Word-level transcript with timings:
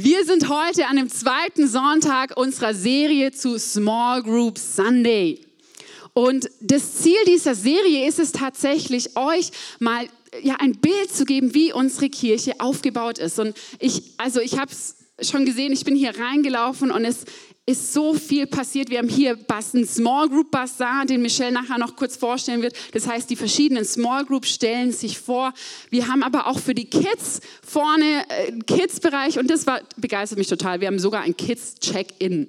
Wir 0.00 0.24
sind 0.24 0.48
heute 0.48 0.86
an 0.86 0.94
dem 0.94 1.08
zweiten 1.08 1.66
Sonntag 1.66 2.36
unserer 2.36 2.72
Serie 2.72 3.32
zu 3.32 3.58
Small 3.58 4.22
Group 4.22 4.56
Sunday. 4.56 5.40
Und 6.12 6.48
das 6.60 6.98
Ziel 6.98 7.18
dieser 7.26 7.56
Serie 7.56 8.06
ist 8.06 8.20
es 8.20 8.30
tatsächlich, 8.30 9.16
euch 9.16 9.50
mal 9.80 10.06
ja, 10.40 10.54
ein 10.60 10.76
Bild 10.76 11.12
zu 11.12 11.24
geben, 11.24 11.52
wie 11.52 11.72
unsere 11.72 12.10
Kirche 12.10 12.60
aufgebaut 12.60 13.18
ist. 13.18 13.40
Und 13.40 13.56
ich, 13.80 14.04
also 14.18 14.40
ich 14.40 14.56
habe 14.56 14.70
es 14.70 14.94
schon 15.20 15.44
gesehen, 15.44 15.72
ich 15.72 15.84
bin 15.84 15.96
hier 15.96 16.16
reingelaufen 16.16 16.92
und 16.92 17.04
es 17.04 17.24
ist 17.68 17.92
so 17.92 18.14
viel 18.14 18.46
passiert. 18.46 18.88
Wir 18.88 18.96
haben 18.96 19.10
hier 19.10 19.36
einen 19.74 19.86
Small 19.86 20.30
Group 20.30 20.50
Bazaar, 20.50 21.04
den 21.04 21.20
Michelle 21.20 21.52
nachher 21.52 21.76
noch 21.76 21.96
kurz 21.96 22.16
vorstellen 22.16 22.62
wird. 22.62 22.74
Das 22.94 23.06
heißt, 23.06 23.28
die 23.28 23.36
verschiedenen 23.36 23.84
Small 23.84 24.24
Groups 24.24 24.48
stellen 24.48 24.90
sich 24.90 25.18
vor. 25.18 25.52
Wir 25.90 26.08
haben 26.08 26.22
aber 26.22 26.46
auch 26.46 26.58
für 26.58 26.74
die 26.74 26.86
Kids 26.86 27.42
vorne 27.62 28.24
einen 28.30 28.62
äh, 28.62 28.64
Kids-Bereich 28.64 29.38
und 29.38 29.50
das 29.50 29.66
war, 29.66 29.82
begeistert 29.98 30.38
mich 30.38 30.48
total. 30.48 30.80
Wir 30.80 30.86
haben 30.86 30.98
sogar 30.98 31.20
ein 31.20 31.36
Kids-Check-In. 31.36 32.46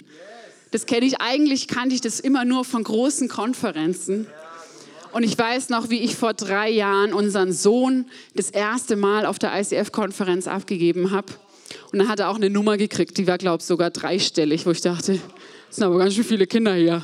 Das 0.71 0.85
kenne 0.85 1.05
ich 1.05 1.19
eigentlich, 1.19 1.67
kannte 1.67 1.95
ich 1.95 2.01
das 2.01 2.21
immer 2.21 2.45
nur 2.45 2.63
von 2.63 2.85
großen 2.85 3.27
Konferenzen. 3.27 4.25
Und 5.11 5.23
ich 5.23 5.37
weiß 5.37 5.67
noch, 5.67 5.89
wie 5.89 5.99
ich 5.99 6.15
vor 6.15 6.33
drei 6.33 6.69
Jahren 6.69 7.11
unseren 7.11 7.51
Sohn 7.51 8.05
das 8.35 8.51
erste 8.51 8.95
Mal 8.95 9.25
auf 9.25 9.37
der 9.37 9.59
ICF-Konferenz 9.59 10.47
abgegeben 10.47 11.11
habe. 11.11 11.33
Und 11.91 11.99
dann 11.99 12.07
hat 12.07 12.19
er 12.19 12.29
auch 12.29 12.35
eine 12.35 12.49
Nummer 12.49 12.77
gekriegt, 12.77 13.17
die 13.17 13.25
war, 13.27 13.37
glaube 13.37 13.61
ich, 13.61 13.67
sogar 13.67 13.89
dreistellig, 13.89 14.65
wo 14.65 14.71
ich 14.71 14.81
dachte, 14.81 15.13
das 15.67 15.75
sind 15.75 15.83
aber 15.83 15.97
ganz 15.97 16.13
schön 16.13 16.23
viele 16.23 16.45
Kinder 16.45 16.75
hier. 16.75 17.03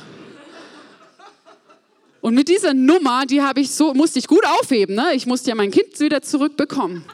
Und 2.20 2.34
mit 2.34 2.48
dieser 2.48 2.74
Nummer, 2.74 3.26
die 3.26 3.42
habe 3.42 3.60
ich 3.60 3.70
so, 3.70 3.94
musste 3.94 4.18
ich 4.18 4.26
gut 4.26 4.44
aufheben. 4.60 4.96
Ne? 4.96 5.14
Ich 5.14 5.26
musste 5.26 5.50
ja 5.50 5.54
mein 5.54 5.70
Kind 5.70 5.98
wieder 6.00 6.22
zurückbekommen. 6.22 7.04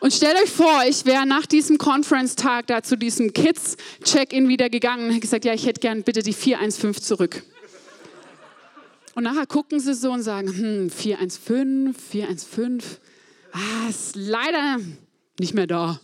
Und 0.00 0.12
stellt 0.12 0.36
euch 0.36 0.50
vor, 0.50 0.82
ich 0.86 1.06
wäre 1.06 1.26
nach 1.26 1.46
diesem 1.46 1.78
Conference-Tag 1.78 2.66
da 2.66 2.82
zu 2.82 2.96
diesem 2.96 3.32
Kids-Check-In 3.32 4.48
wieder 4.48 4.68
gegangen 4.68 5.06
und 5.06 5.10
hätte 5.10 5.20
gesagt, 5.20 5.44
ja, 5.46 5.54
ich 5.54 5.66
hätte 5.66 5.80
gern 5.80 6.02
bitte 6.02 6.22
die 6.22 6.34
415 6.34 7.02
zurück. 7.02 7.42
Und 9.14 9.24
nachher 9.24 9.46
gucken 9.46 9.80
sie 9.80 9.94
so 9.94 10.12
und 10.12 10.22
sagen, 10.22 10.48
hm, 10.48 10.90
415, 10.90 11.94
415, 11.94 12.82
ah, 13.52 13.88
ist 13.88 14.14
leider 14.14 14.78
nicht 15.40 15.54
mehr 15.54 15.66
da. 15.66 15.98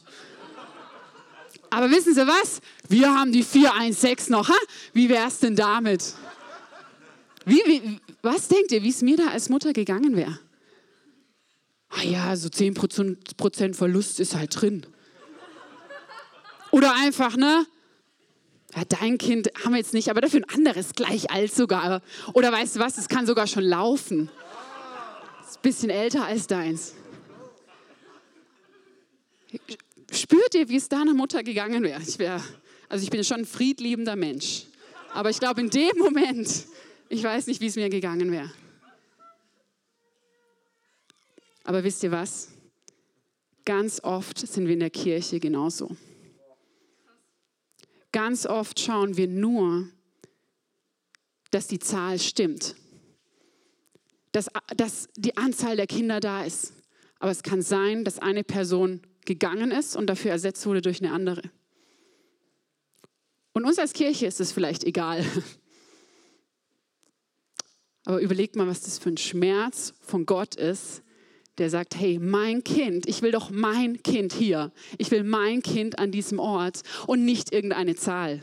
Aber 1.72 1.90
wissen 1.90 2.14
Sie 2.14 2.26
was? 2.26 2.60
Wir 2.90 3.14
haben 3.14 3.32
die 3.32 3.42
416 3.42 4.30
noch. 4.30 4.50
Ha? 4.50 4.54
Wie 4.92 5.08
wäre 5.08 5.26
es 5.26 5.38
denn 5.38 5.56
damit? 5.56 6.12
Wie, 7.46 7.62
wie, 7.64 7.98
was 8.20 8.48
denkt 8.48 8.72
ihr, 8.72 8.82
wie 8.82 8.90
es 8.90 9.00
mir 9.00 9.16
da 9.16 9.28
als 9.28 9.48
Mutter 9.48 9.72
gegangen 9.72 10.14
wäre? 10.14 10.38
Ah 11.88 12.02
ja, 12.02 12.36
so 12.36 12.50
10% 12.50 13.74
Verlust 13.74 14.20
ist 14.20 14.36
halt 14.36 14.60
drin. 14.60 14.84
Oder 16.72 16.94
einfach, 16.94 17.38
ne? 17.38 17.64
Ja, 18.76 18.84
dein 18.84 19.16
Kind 19.16 19.48
haben 19.64 19.72
wir 19.72 19.78
jetzt 19.78 19.94
nicht, 19.94 20.10
aber 20.10 20.20
dafür 20.20 20.40
ein 20.40 20.54
anderes 20.54 20.92
gleich 20.92 21.30
alt 21.30 21.54
sogar. 21.54 22.02
Oder 22.34 22.52
weißt 22.52 22.76
du 22.76 22.80
was, 22.80 22.98
es 22.98 23.08
kann 23.08 23.24
sogar 23.24 23.46
schon 23.46 23.64
laufen. 23.64 24.28
Ist 25.40 25.56
ein 25.56 25.62
bisschen 25.62 25.88
älter 25.88 26.26
als 26.26 26.46
deins. 26.46 26.92
Spürt 30.12 30.55
ihr, 30.55 30.68
wie 30.68 30.77
es 30.77 30.91
deiner 30.91 31.14
Mutter 31.14 31.42
gegangen 31.42 31.82
wäre? 31.82 32.02
Ich 32.02 32.18
wäre, 32.18 32.42
also 32.88 33.02
ich 33.02 33.10
bin 33.10 33.24
schon 33.24 33.41
ein 33.41 33.46
friedliebender 33.46 34.14
Mensch. 34.14 34.66
Aber 35.14 35.30
ich 35.30 35.41
glaube, 35.41 35.62
in 35.62 35.70
dem 35.70 35.96
Moment, 35.96 36.66
ich 37.08 37.22
weiß 37.24 37.46
nicht, 37.46 37.62
wie 37.62 37.66
es 37.66 37.77
mir 37.77 37.88
gegangen 37.88 38.30
wäre. 38.30 38.52
Aber 41.64 41.83
wisst 41.83 42.02
ihr 42.02 42.10
was? 42.10 42.48
Ganz 43.64 44.00
oft 44.02 44.38
sind 44.38 44.66
wir 44.66 44.74
in 44.74 44.80
der 44.80 44.90
Kirche 44.90 45.40
genauso. 45.40 45.96
Ganz 48.10 48.44
oft 48.44 48.78
schauen 48.80 49.16
wir 49.16 49.28
nur, 49.28 49.88
dass 51.50 51.68
die 51.68 51.78
Zahl 51.78 52.18
stimmt, 52.18 52.74
dass, 54.33 54.50
dass 54.77 55.08
die 55.17 55.36
Anzahl 55.39 55.77
der 55.77 55.86
Kinder 55.86 56.20
da 56.20 56.44
ist. 56.44 56.74
Aber 57.18 57.30
es 57.30 57.42
kann 57.42 57.62
sein, 57.62 58.05
dass 58.05 58.18
eine 58.18 58.44
Person 58.44 59.00
gegangen 59.24 59.70
ist 59.70 59.96
und 59.96 60.06
dafür 60.06 60.30
ersetzt 60.33 60.66
wurde 60.66 60.83
durch 60.83 61.00
eine 61.02 61.12
andere. 61.12 61.42
Und 63.52 63.64
uns 63.64 63.78
als 63.78 63.92
Kirche 63.92 64.27
ist 64.27 64.40
es 64.40 64.52
vielleicht 64.52 64.84
egal. 64.84 65.24
Aber 68.05 68.20
überlegt 68.20 68.56
mal, 68.56 68.66
was 68.66 68.80
das 68.80 68.98
für 68.98 69.11
ein 69.11 69.16
Schmerz 69.16 69.94
von 70.00 70.27
Gott 70.27 70.56
ist, 70.56 71.02
der 71.58 71.70
sagt, 71.70 71.96
hey, 71.96 72.18
mein 72.18 72.64
Kind, 72.64 73.06
ich 73.06 73.22
will 73.22 73.30
doch 73.30 73.50
mein 73.50 74.02
Kind 74.02 74.32
hier. 74.32 74.72
Ich 74.98 75.11
will 75.11 75.22
mein 75.22 75.62
Kind 75.62 75.98
an 75.98 76.11
diesem 76.11 76.38
Ort 76.38 76.82
und 77.06 77.24
nicht 77.24 77.52
irgendeine 77.52 77.94
Zahl. 77.94 78.42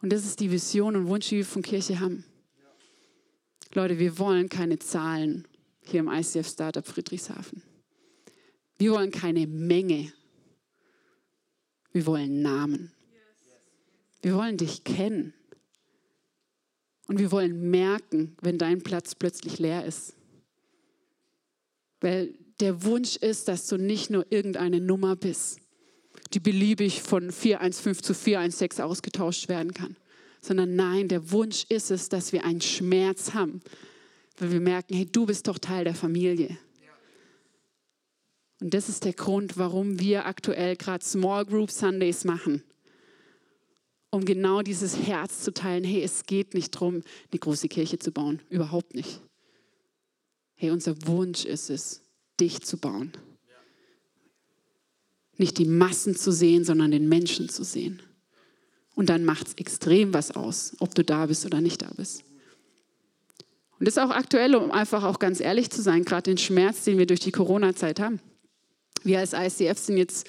Und 0.00 0.12
das 0.12 0.24
ist 0.24 0.40
die 0.40 0.50
Vision 0.50 0.96
und 0.96 1.08
Wunsch, 1.08 1.28
die 1.28 1.36
wir 1.38 1.44
von 1.44 1.62
Kirche 1.62 2.00
haben. 2.00 2.24
Leute, 3.74 3.98
wir 3.98 4.18
wollen 4.18 4.48
keine 4.48 4.78
Zahlen 4.78 5.46
hier 5.84 6.00
im 6.00 6.08
ICF 6.08 6.48
Startup 6.48 6.86
Friedrichshafen. 6.86 7.62
Wir 8.78 8.92
wollen 8.92 9.10
keine 9.10 9.46
Menge. 9.46 10.12
Wir 11.92 12.06
wollen 12.06 12.42
Namen. 12.42 12.92
Wir 14.22 14.34
wollen 14.34 14.56
dich 14.56 14.84
kennen. 14.84 15.34
Und 17.08 17.18
wir 17.18 17.30
wollen 17.30 17.70
merken, 17.70 18.36
wenn 18.40 18.58
dein 18.58 18.82
Platz 18.82 19.14
plötzlich 19.14 19.58
leer 19.58 19.84
ist. 19.84 20.14
Weil 22.00 22.34
der 22.60 22.84
Wunsch 22.84 23.16
ist, 23.16 23.48
dass 23.48 23.66
du 23.66 23.76
nicht 23.76 24.10
nur 24.10 24.26
irgendeine 24.30 24.80
Nummer 24.80 25.16
bist, 25.16 25.60
die 26.32 26.40
beliebig 26.40 27.02
von 27.02 27.30
415 27.30 28.04
zu 28.04 28.14
416 28.14 28.84
ausgetauscht 28.84 29.48
werden 29.48 29.74
kann, 29.74 29.96
sondern 30.40 30.74
nein, 30.74 31.08
der 31.08 31.30
Wunsch 31.30 31.64
ist 31.68 31.90
es, 31.90 32.08
dass 32.08 32.32
wir 32.32 32.44
einen 32.44 32.60
Schmerz 32.60 33.34
haben, 33.34 33.60
weil 34.42 34.52
wir 34.52 34.60
merken, 34.60 34.94
hey, 34.94 35.06
du 35.06 35.24
bist 35.26 35.46
doch 35.46 35.58
Teil 35.58 35.84
der 35.84 35.94
Familie. 35.94 36.58
Und 38.60 38.74
das 38.74 38.88
ist 38.88 39.04
der 39.04 39.12
Grund, 39.12 39.56
warum 39.56 39.98
wir 39.98 40.26
aktuell 40.26 40.76
gerade 40.76 41.04
Small 41.04 41.44
Group 41.44 41.70
Sundays 41.70 42.24
machen. 42.24 42.62
Um 44.10 44.24
genau 44.24 44.62
dieses 44.62 44.96
Herz 44.98 45.40
zu 45.40 45.52
teilen. 45.52 45.84
Hey, 45.84 46.02
es 46.02 46.24
geht 46.26 46.54
nicht 46.54 46.74
darum, 46.74 47.02
eine 47.30 47.38
große 47.40 47.68
Kirche 47.68 47.98
zu 47.98 48.12
bauen. 48.12 48.40
Überhaupt 48.50 48.94
nicht. 48.94 49.20
Hey, 50.54 50.70
unser 50.70 50.94
Wunsch 51.06 51.44
ist 51.44 51.70
es, 51.70 52.02
dich 52.38 52.60
zu 52.62 52.76
bauen. 52.76 53.12
Nicht 55.38 55.58
die 55.58 55.64
Massen 55.64 56.14
zu 56.14 56.30
sehen, 56.30 56.64
sondern 56.64 56.90
den 56.90 57.08
Menschen 57.08 57.48
zu 57.48 57.64
sehen. 57.64 58.02
Und 58.94 59.08
dann 59.08 59.24
macht 59.24 59.48
es 59.48 59.54
extrem 59.54 60.14
was 60.14 60.30
aus, 60.30 60.76
ob 60.78 60.94
du 60.94 61.02
da 61.02 61.26
bist 61.26 61.46
oder 61.46 61.60
nicht 61.60 61.82
da 61.82 61.90
bist. 61.96 62.22
Und 63.82 63.86
das 63.86 63.96
ist 63.96 64.02
auch 64.04 64.10
aktuell, 64.10 64.54
um 64.54 64.70
einfach 64.70 65.02
auch 65.02 65.18
ganz 65.18 65.40
ehrlich 65.40 65.68
zu 65.70 65.82
sein, 65.82 66.04
gerade 66.04 66.30
den 66.30 66.38
Schmerz, 66.38 66.84
den 66.84 66.98
wir 66.98 67.06
durch 67.06 67.18
die 67.18 67.32
Corona-Zeit 67.32 67.98
haben. 67.98 68.20
Wir 69.02 69.18
als 69.18 69.32
ICF 69.32 69.76
sind 69.76 69.96
jetzt 69.96 70.28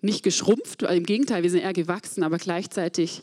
nicht 0.00 0.24
geschrumpft, 0.24 0.82
im 0.82 1.04
Gegenteil, 1.04 1.44
wir 1.44 1.50
sind 1.50 1.60
eher 1.60 1.74
gewachsen, 1.74 2.24
aber 2.24 2.38
gleichzeitig, 2.38 3.22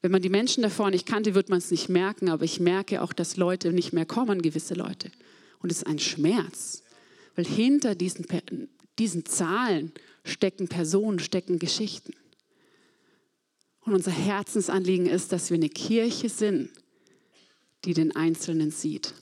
wenn 0.00 0.12
man 0.12 0.22
die 0.22 0.30
Menschen 0.30 0.62
davor 0.62 0.90
nicht 0.90 1.04
kannte, 1.04 1.34
wird 1.34 1.50
man 1.50 1.58
es 1.58 1.70
nicht 1.70 1.90
merken, 1.90 2.30
aber 2.30 2.42
ich 2.42 2.58
merke 2.58 3.02
auch, 3.02 3.12
dass 3.12 3.36
Leute 3.36 3.70
nicht 3.70 3.92
mehr 3.92 4.06
kommen, 4.06 4.40
gewisse 4.40 4.72
Leute. 4.72 5.10
Und 5.58 5.70
es 5.70 5.82
ist 5.82 5.86
ein 5.86 5.98
Schmerz, 5.98 6.82
weil 7.36 7.44
hinter 7.44 7.94
diesen, 7.94 8.26
diesen 8.98 9.26
Zahlen 9.26 9.92
stecken 10.24 10.68
Personen, 10.68 11.18
stecken 11.18 11.58
Geschichten. 11.58 12.14
Und 13.80 13.92
unser 13.92 14.12
Herzensanliegen 14.12 15.04
ist, 15.04 15.32
dass 15.32 15.50
wir 15.50 15.56
eine 15.56 15.68
Kirche 15.68 16.30
sind, 16.30 16.70
die 17.84 17.94
den 17.94 18.14
Einzelnen 18.14 18.70
sieht. 18.70 19.14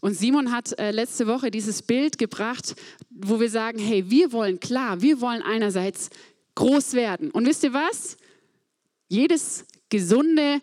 Und 0.00 0.14
Simon 0.14 0.50
hat 0.50 0.76
äh, 0.78 0.90
letzte 0.90 1.28
Woche 1.28 1.50
dieses 1.50 1.82
Bild 1.82 2.18
gebracht, 2.18 2.74
wo 3.10 3.38
wir 3.38 3.48
sagen, 3.48 3.78
hey, 3.78 4.10
wir 4.10 4.32
wollen 4.32 4.58
klar, 4.58 5.00
wir 5.00 5.20
wollen 5.20 5.42
einerseits 5.42 6.10
groß 6.56 6.94
werden. 6.94 7.30
Und 7.30 7.46
wisst 7.46 7.62
ihr 7.62 7.72
was? 7.72 8.16
Jedes 9.08 9.64
gesunde 9.88 10.60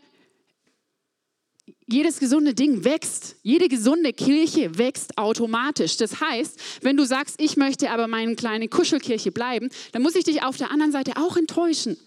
jedes 1.91 2.19
gesunde 2.19 2.53
Ding 2.53 2.83
wächst. 2.83 3.37
Jede 3.41 3.67
gesunde 3.67 4.13
Kirche 4.13 4.77
wächst 4.77 5.17
automatisch. 5.17 5.97
Das 5.97 6.21
heißt, 6.21 6.59
wenn 6.81 6.95
du 6.95 7.05
sagst, 7.05 7.41
ich 7.41 7.57
möchte 7.57 7.89
aber 7.89 8.07
meine 8.07 8.35
kleine 8.35 8.67
Kuschelkirche 8.67 9.31
bleiben, 9.31 9.69
dann 9.91 10.03
muss 10.03 10.15
ich 10.15 10.23
dich 10.23 10.43
auf 10.43 10.55
der 10.55 10.69
anderen 10.69 10.91
Seite 10.91 11.13
auch 11.17 11.35
enttäuschen. 11.35 11.97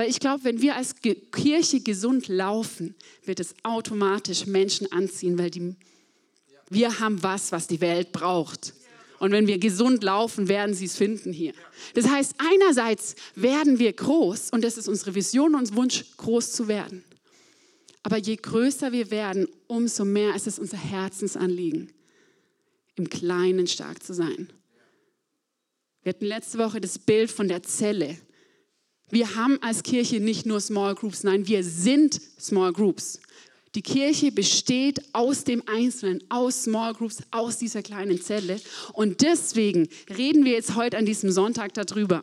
Weil 0.00 0.08
ich 0.08 0.18
glaube, 0.18 0.44
wenn 0.44 0.62
wir 0.62 0.76
als 0.76 0.94
Kirche 1.30 1.80
gesund 1.80 2.28
laufen, 2.28 2.94
wird 3.26 3.38
es 3.38 3.54
automatisch 3.64 4.46
Menschen 4.46 4.90
anziehen, 4.92 5.38
weil 5.38 5.50
die 5.50 5.76
wir 6.70 7.00
haben 7.00 7.22
was, 7.22 7.52
was 7.52 7.66
die 7.66 7.82
Welt 7.82 8.10
braucht. 8.10 8.72
Und 9.18 9.32
wenn 9.32 9.46
wir 9.46 9.58
gesund 9.58 10.02
laufen, 10.02 10.48
werden 10.48 10.74
sie 10.74 10.86
es 10.86 10.96
finden 10.96 11.34
hier. 11.34 11.52
Das 11.92 12.08
heißt, 12.08 12.36
einerseits 12.38 13.14
werden 13.34 13.78
wir 13.78 13.92
groß 13.92 14.52
und 14.52 14.64
das 14.64 14.78
ist 14.78 14.88
unsere 14.88 15.14
Vision 15.14 15.54
und 15.54 15.76
Wunsch, 15.76 16.16
groß 16.16 16.52
zu 16.52 16.66
werden. 16.66 17.04
Aber 18.02 18.16
je 18.16 18.36
größer 18.36 18.92
wir 18.92 19.10
werden, 19.10 19.48
umso 19.66 20.06
mehr 20.06 20.34
ist 20.34 20.46
es 20.46 20.58
unser 20.58 20.78
Herzensanliegen, 20.78 21.92
im 22.94 23.10
Kleinen 23.10 23.66
stark 23.66 24.02
zu 24.02 24.14
sein. 24.14 24.50
Wir 26.02 26.14
hatten 26.14 26.24
letzte 26.24 26.56
Woche 26.56 26.80
das 26.80 26.98
Bild 26.98 27.30
von 27.30 27.48
der 27.48 27.62
Zelle. 27.62 28.16
Wir 29.10 29.34
haben 29.34 29.60
als 29.62 29.82
Kirche 29.82 30.20
nicht 30.20 30.46
nur 30.46 30.60
Small 30.60 30.94
Groups, 30.94 31.24
nein, 31.24 31.46
wir 31.46 31.64
sind 31.64 32.20
Small 32.38 32.72
Groups. 32.72 33.18
Die 33.74 33.82
Kirche 33.82 34.32
besteht 34.32 35.00
aus 35.12 35.44
dem 35.44 35.62
Einzelnen, 35.66 36.22
aus 36.28 36.64
Small 36.64 36.92
Groups, 36.92 37.18
aus 37.30 37.58
dieser 37.58 37.82
kleinen 37.82 38.20
Zelle. 38.20 38.60
Und 38.92 39.20
deswegen 39.22 39.88
reden 40.08 40.44
wir 40.44 40.52
jetzt 40.52 40.74
heute 40.74 40.96
an 40.96 41.06
diesem 41.06 41.30
Sonntag 41.30 41.74
darüber. 41.74 42.22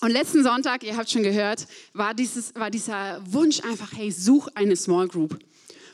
Und 0.00 0.10
letzten 0.10 0.42
Sonntag, 0.42 0.82
ihr 0.82 0.96
habt 0.96 1.10
schon 1.10 1.22
gehört, 1.22 1.68
war, 1.92 2.12
dieses, 2.12 2.56
war 2.56 2.70
dieser 2.70 3.22
Wunsch 3.24 3.60
einfach, 3.60 3.92
hey, 3.92 4.10
such 4.10 4.48
eine 4.54 4.74
Small 4.74 5.06
Group. 5.06 5.38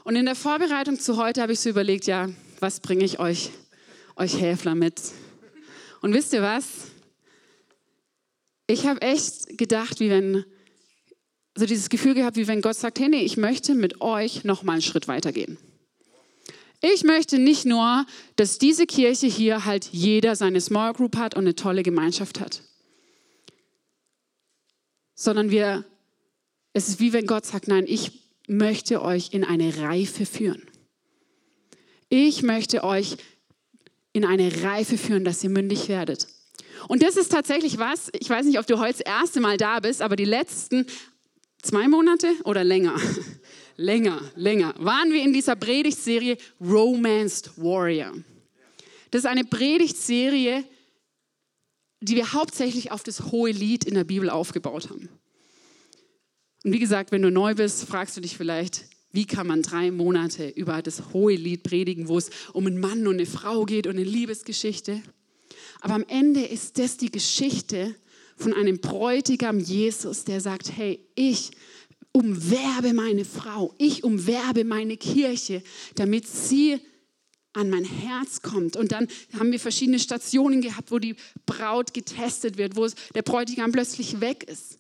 Und 0.05 0.17
in 0.17 0.25
der 0.25 0.35
Vorbereitung 0.35 0.99
zu 0.99 1.19
heute 1.19 1.43
habe 1.43 1.53
ich 1.53 1.61
so 1.61 1.69
überlegt, 1.69 2.07
ja, 2.07 2.31
was 2.61 2.81
bringe 2.81 3.05
ich 3.05 3.19
euch, 3.19 3.51
euch 4.17 4.41
Häfler 4.41 4.75
mit? 4.75 4.99
Und 6.01 6.15
wisst 6.15 6.33
ihr 6.33 6.41
was? 6.41 6.65
Ich 8.71 8.87
habe 8.87 9.01
echt 9.01 9.57
gedacht, 9.57 9.99
wie 9.99 10.11
wenn, 10.11 10.45
so 11.57 11.65
dieses 11.65 11.89
Gefühl 11.89 12.15
gehabt, 12.15 12.37
wie 12.37 12.47
wenn 12.47 12.61
Gott 12.61 12.77
sagt, 12.77 13.01
hey, 13.01 13.09
nee, 13.09 13.23
ich 13.23 13.39
möchte 13.39 13.75
mit 13.75 14.03
euch 14.03 14.45
noch 14.45 14.63
mal 14.63 14.75
einen 14.75 14.83
Schritt 14.83 15.09
weitergehen. 15.09 15.57
Ich 16.83 17.03
möchte 17.03 17.39
nicht 17.39 17.65
nur, 17.65 18.07
dass 18.37 18.59
diese 18.59 18.87
Kirche 18.87 19.27
hier 19.27 19.65
halt 19.65 19.89
jeder 19.91 20.37
seine 20.37 20.61
Small 20.61 20.93
Group 20.93 21.17
hat 21.17 21.35
und 21.35 21.41
eine 21.41 21.57
tolle 21.57 21.83
Gemeinschaft 21.83 22.41
hat, 22.41 22.63
sondern 25.15 25.51
wir, 25.51 25.85
es 26.75 26.89
ist 26.89 27.01
wie 27.01 27.15
wenn 27.15 27.27
Gott 27.27 27.47
sagt, 27.47 27.69
nein, 27.69 27.87
ich 27.89 28.13
möchte 28.47 29.03
euch 29.03 29.31
in 29.33 29.45
eine 29.45 29.79
Reife 29.79 30.27
führen. 30.27 30.63
Ich 32.11 32.43
möchte 32.43 32.85
euch 32.85 33.17
in 34.13 34.27
eine 34.27 34.63
Reife 34.63 34.99
führen, 34.99 35.25
dass 35.25 35.43
ihr 35.43 35.51
mündig 35.51 35.89
werdet. 35.89 36.29
Und 36.87 37.03
das 37.03 37.17
ist 37.17 37.33
tatsächlich 37.33 37.79
was, 37.79 38.11
ich 38.19 38.31
weiß 38.31 38.47
nicht, 38.47 38.59
ob 38.59 38.67
du 38.67 38.79
heute 38.79 38.99
das 38.99 39.01
erste 39.01 39.41
Mal 39.41 39.57
da 39.57 39.81
bist, 39.81 40.03
aber 40.03 40.17
die 40.17 40.25
letzten 40.25 40.87
zwei 41.63 41.89
Monate 41.89 42.29
oder 42.45 42.63
länger, 42.65 42.95
länger, 43.77 44.21
länger, 44.37 44.75
waren 44.79 45.13
wir 45.13 45.23
in 45.23 45.33
dieser 45.33 45.57
Predigtserie 45.57 46.37
Romanced 46.61 47.51
Warrior. 47.57 48.13
Das 49.11 49.21
ist 49.21 49.27
eine 49.27 49.45
Predigtserie, 49.45 50.65
die 52.01 52.15
wir 52.15 52.33
hauptsächlich 52.33 52.93
auf 52.93 53.03
das 53.03 53.33
hohe 53.33 53.51
Lied 53.51 53.85
in 53.85 53.95
der 53.95 54.05
Bibel 54.05 54.31
aufgebaut 54.31 54.91
haben. 54.91 55.09
Und 56.65 56.73
wie 56.73 56.79
gesagt, 56.79 57.13
wenn 57.13 57.23
du 57.23 57.31
neu 57.31 57.55
bist, 57.55 57.85
fragst 57.85 58.17
du 58.17 58.21
dich 58.21 58.37
vielleicht, 58.37 58.85
wie 59.11 59.25
kann 59.25 59.47
man 59.47 59.63
drei 59.63 59.91
Monate 59.91 60.49
über 60.49 60.83
das 60.83 61.13
hohe 61.13 61.35
Lied 61.35 61.63
predigen, 61.63 62.09
wo 62.09 62.19
es 62.19 62.31
um 62.53 62.67
einen 62.67 62.79
Mann 62.79 63.07
und 63.07 63.15
eine 63.15 63.27
Frau 63.27 63.65
geht 63.65 63.87
und 63.87 63.97
eine 63.97 64.05
Liebesgeschichte? 64.05 65.03
Aber 65.81 65.95
am 65.95 66.05
Ende 66.09 66.45
ist 66.45 66.79
das 66.79 66.97
die 66.97 67.11
Geschichte 67.11 67.95
von 68.37 68.53
einem 68.53 68.81
Bräutigam 68.81 69.59
Jesus, 69.59 70.25
der 70.25 70.41
sagt, 70.41 70.77
hey, 70.77 71.05
ich 71.15 71.51
umwerbe 72.13 72.95
meine 72.95 73.25
Frau, 73.25 73.75
ich 73.79 74.05
umwerbe 74.05 74.65
meine 74.65 74.97
Kirche, 74.97 75.63
damit 75.95 76.27
sie 76.27 76.81
an 77.53 77.71
mein 77.71 77.85
Herz 77.85 78.43
kommt. 78.43 78.77
Und 78.77 78.93
dann 78.93 79.09
haben 79.39 79.53
wir 79.53 79.61
verschiedene 79.61 79.99
Stationen 79.99 80.61
gehabt, 80.61 80.91
wo 80.91 80.99
die 80.99 81.17
Braut 81.47 81.95
getestet 81.95 82.57
wird, 82.57 82.77
wo 82.77 82.89
der 83.15 83.23
Bräutigam 83.23 83.73
plötzlich 83.73 84.21
weg 84.21 84.45
ist. 84.45 84.79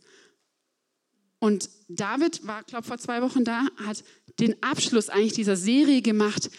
Und 1.41 1.71
David 1.89 2.47
war, 2.47 2.63
glaube 2.65 2.83
ich, 2.83 2.89
vor 2.89 2.99
zwei 2.99 3.23
Wochen 3.23 3.45
da, 3.45 3.67
hat 3.85 4.03
den 4.41 4.61
Abschluss 4.63 5.09
eigentlich 5.09 5.35
dieser 5.35 5.57
Serie 5.57 6.03
gemacht, 6.03 6.51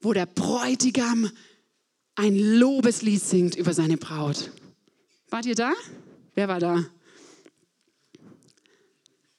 wo 0.00 0.12
der 0.12 0.26
Bräutigam 0.26 1.30
ein 2.16 2.36
Lobeslied 2.36 3.22
singt 3.22 3.54
über 3.54 3.72
seine 3.72 3.96
Braut. 3.98 4.50
Wart 5.30 5.46
ihr 5.46 5.54
da? 5.54 5.72
Wer 6.34 6.48
war 6.48 6.58
da? 6.58 6.84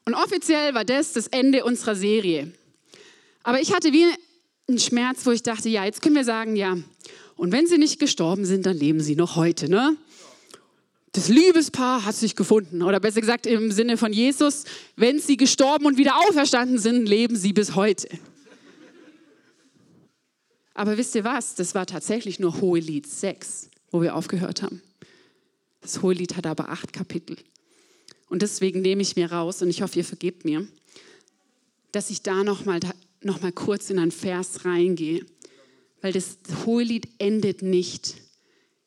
Und 0.06 0.14
offiziell 0.14 0.74
war 0.74 0.86
das 0.86 1.14
das 1.14 1.28
Ende 1.28 1.66
unserer 1.66 1.96
Serie. 1.96 2.54
Aber 3.44 3.62
ich 3.62 3.74
hatte 3.74 3.92
wie 3.92 4.06
einen 4.68 4.80
Schmerz, 4.80 5.26
wo 5.26 5.32
ich 5.32 5.44
dachte, 5.44 5.70
ja, 5.70 5.86
jetzt 5.86 6.02
können 6.02 6.16
wir 6.16 6.24
sagen, 6.24 6.56
ja, 6.56 6.78
und 7.36 7.52
wenn 7.52 7.68
sie 7.68 7.78
nicht 7.78 8.00
gestorben 8.00 8.46
sind, 8.46 8.66
dann 8.66 8.78
leben 8.78 9.00
sie 9.00 9.16
noch 9.16 9.36
heute, 9.36 9.70
ne? 9.70 9.96
Das 11.14 11.30
Liebespaar 11.30 12.06
hat 12.06 12.16
sich 12.16 12.36
gefunden. 12.36 12.84
Oder 12.84 13.00
besser 13.00 13.22
gesagt 13.22 13.48
im 13.48 13.72
Sinne 13.72 13.98
von 13.98 14.14
Jesus, 14.14 14.66
wenn 14.96 15.20
sie 15.20 15.36
gestorben 15.36 15.86
und 15.86 15.98
wieder 15.98 16.16
auferstanden 16.18 16.78
sind, 16.78 17.08
leben 17.08 17.36
sie 17.36 17.54
bis 17.54 17.76
heute. 17.76 18.08
Aber 20.78 20.96
wisst 20.96 21.16
ihr 21.16 21.24
was? 21.24 21.56
Das 21.56 21.74
war 21.74 21.88
tatsächlich 21.88 22.40
nur 22.40 22.62
Hohelied 22.62 23.08
6, 23.08 23.72
wo 23.90 24.04
wir 24.04 24.16
aufgehört 24.16 24.62
haben. 24.62 24.84
Das 25.82 26.04
Hohelied 26.04 26.38
hat 26.38 26.46
aber 26.46 26.70
acht 26.70 26.94
Kapitel. 26.94 27.36
Und 28.30 28.44
deswegen 28.44 28.82
nehme 28.82 29.02
ich 29.02 29.16
mir 29.16 29.32
raus, 29.32 29.64
und 29.64 29.70
ich 29.70 29.82
hoffe, 29.82 29.98
ihr 29.98 30.06
vergebt 30.06 30.46
mir, 30.46 30.68
dass 31.92 32.12
ich 32.12 32.22
da 32.22 32.44
nochmal 32.44 32.80
noch 33.24 33.42
mal 33.42 33.52
kurz 33.52 33.90
in 33.90 33.98
einen 33.98 34.12
Vers 34.12 34.66
reingehe. 34.66 35.26
Weil 36.02 36.14
das 36.14 36.38
Hohelied 36.68 37.08
endet 37.18 37.64
nicht 37.64 38.14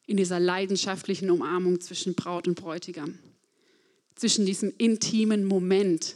in 0.06 0.16
dieser 0.16 0.38
leidenschaftlichen 0.38 1.28
Umarmung 1.28 1.80
zwischen 1.80 2.14
Braut 2.14 2.46
und 2.46 2.54
Bräutigam, 2.54 3.18
zwischen 4.14 4.46
diesem 4.46 4.72
intimen 4.78 5.44
Moment 5.44 6.14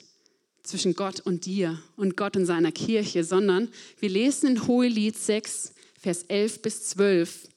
zwischen 0.64 0.94
Gott 0.94 1.20
und 1.20 1.46
dir 1.46 1.80
und 1.96 2.16
Gott 2.16 2.36
und 2.36 2.46
seiner 2.46 2.72
Kirche, 2.72 3.22
sondern 3.22 3.68
wir 4.00 4.08
lesen 4.08 4.48
in 4.48 4.66
Hohelied 4.66 5.16
6, 5.16 5.72
Vers 6.00 6.24
11 6.24 6.62
bis 6.62 6.88
12. 6.88 7.48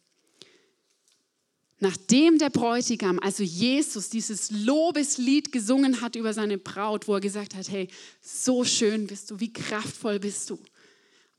Nachdem 1.80 2.38
der 2.38 2.50
Bräutigam, 2.50 3.20
also 3.20 3.44
Jesus, 3.44 4.10
dieses 4.10 4.52
Lobeslied 4.52 5.52
gesungen 5.52 6.02
hat 6.02 6.16
über 6.16 6.34
seine 6.34 6.58
Braut, 6.58 7.08
wo 7.08 7.16
er 7.16 7.22
gesagt 7.22 7.56
hat, 7.56 7.70
hey, 7.70 7.88
so 8.22 8.64
schön 8.64 9.08
bist 9.08 9.32
du, 9.32 9.40
wie 9.40 9.54
kraftvoll 9.54 10.20
bist 10.20 10.50
du. 10.50 10.60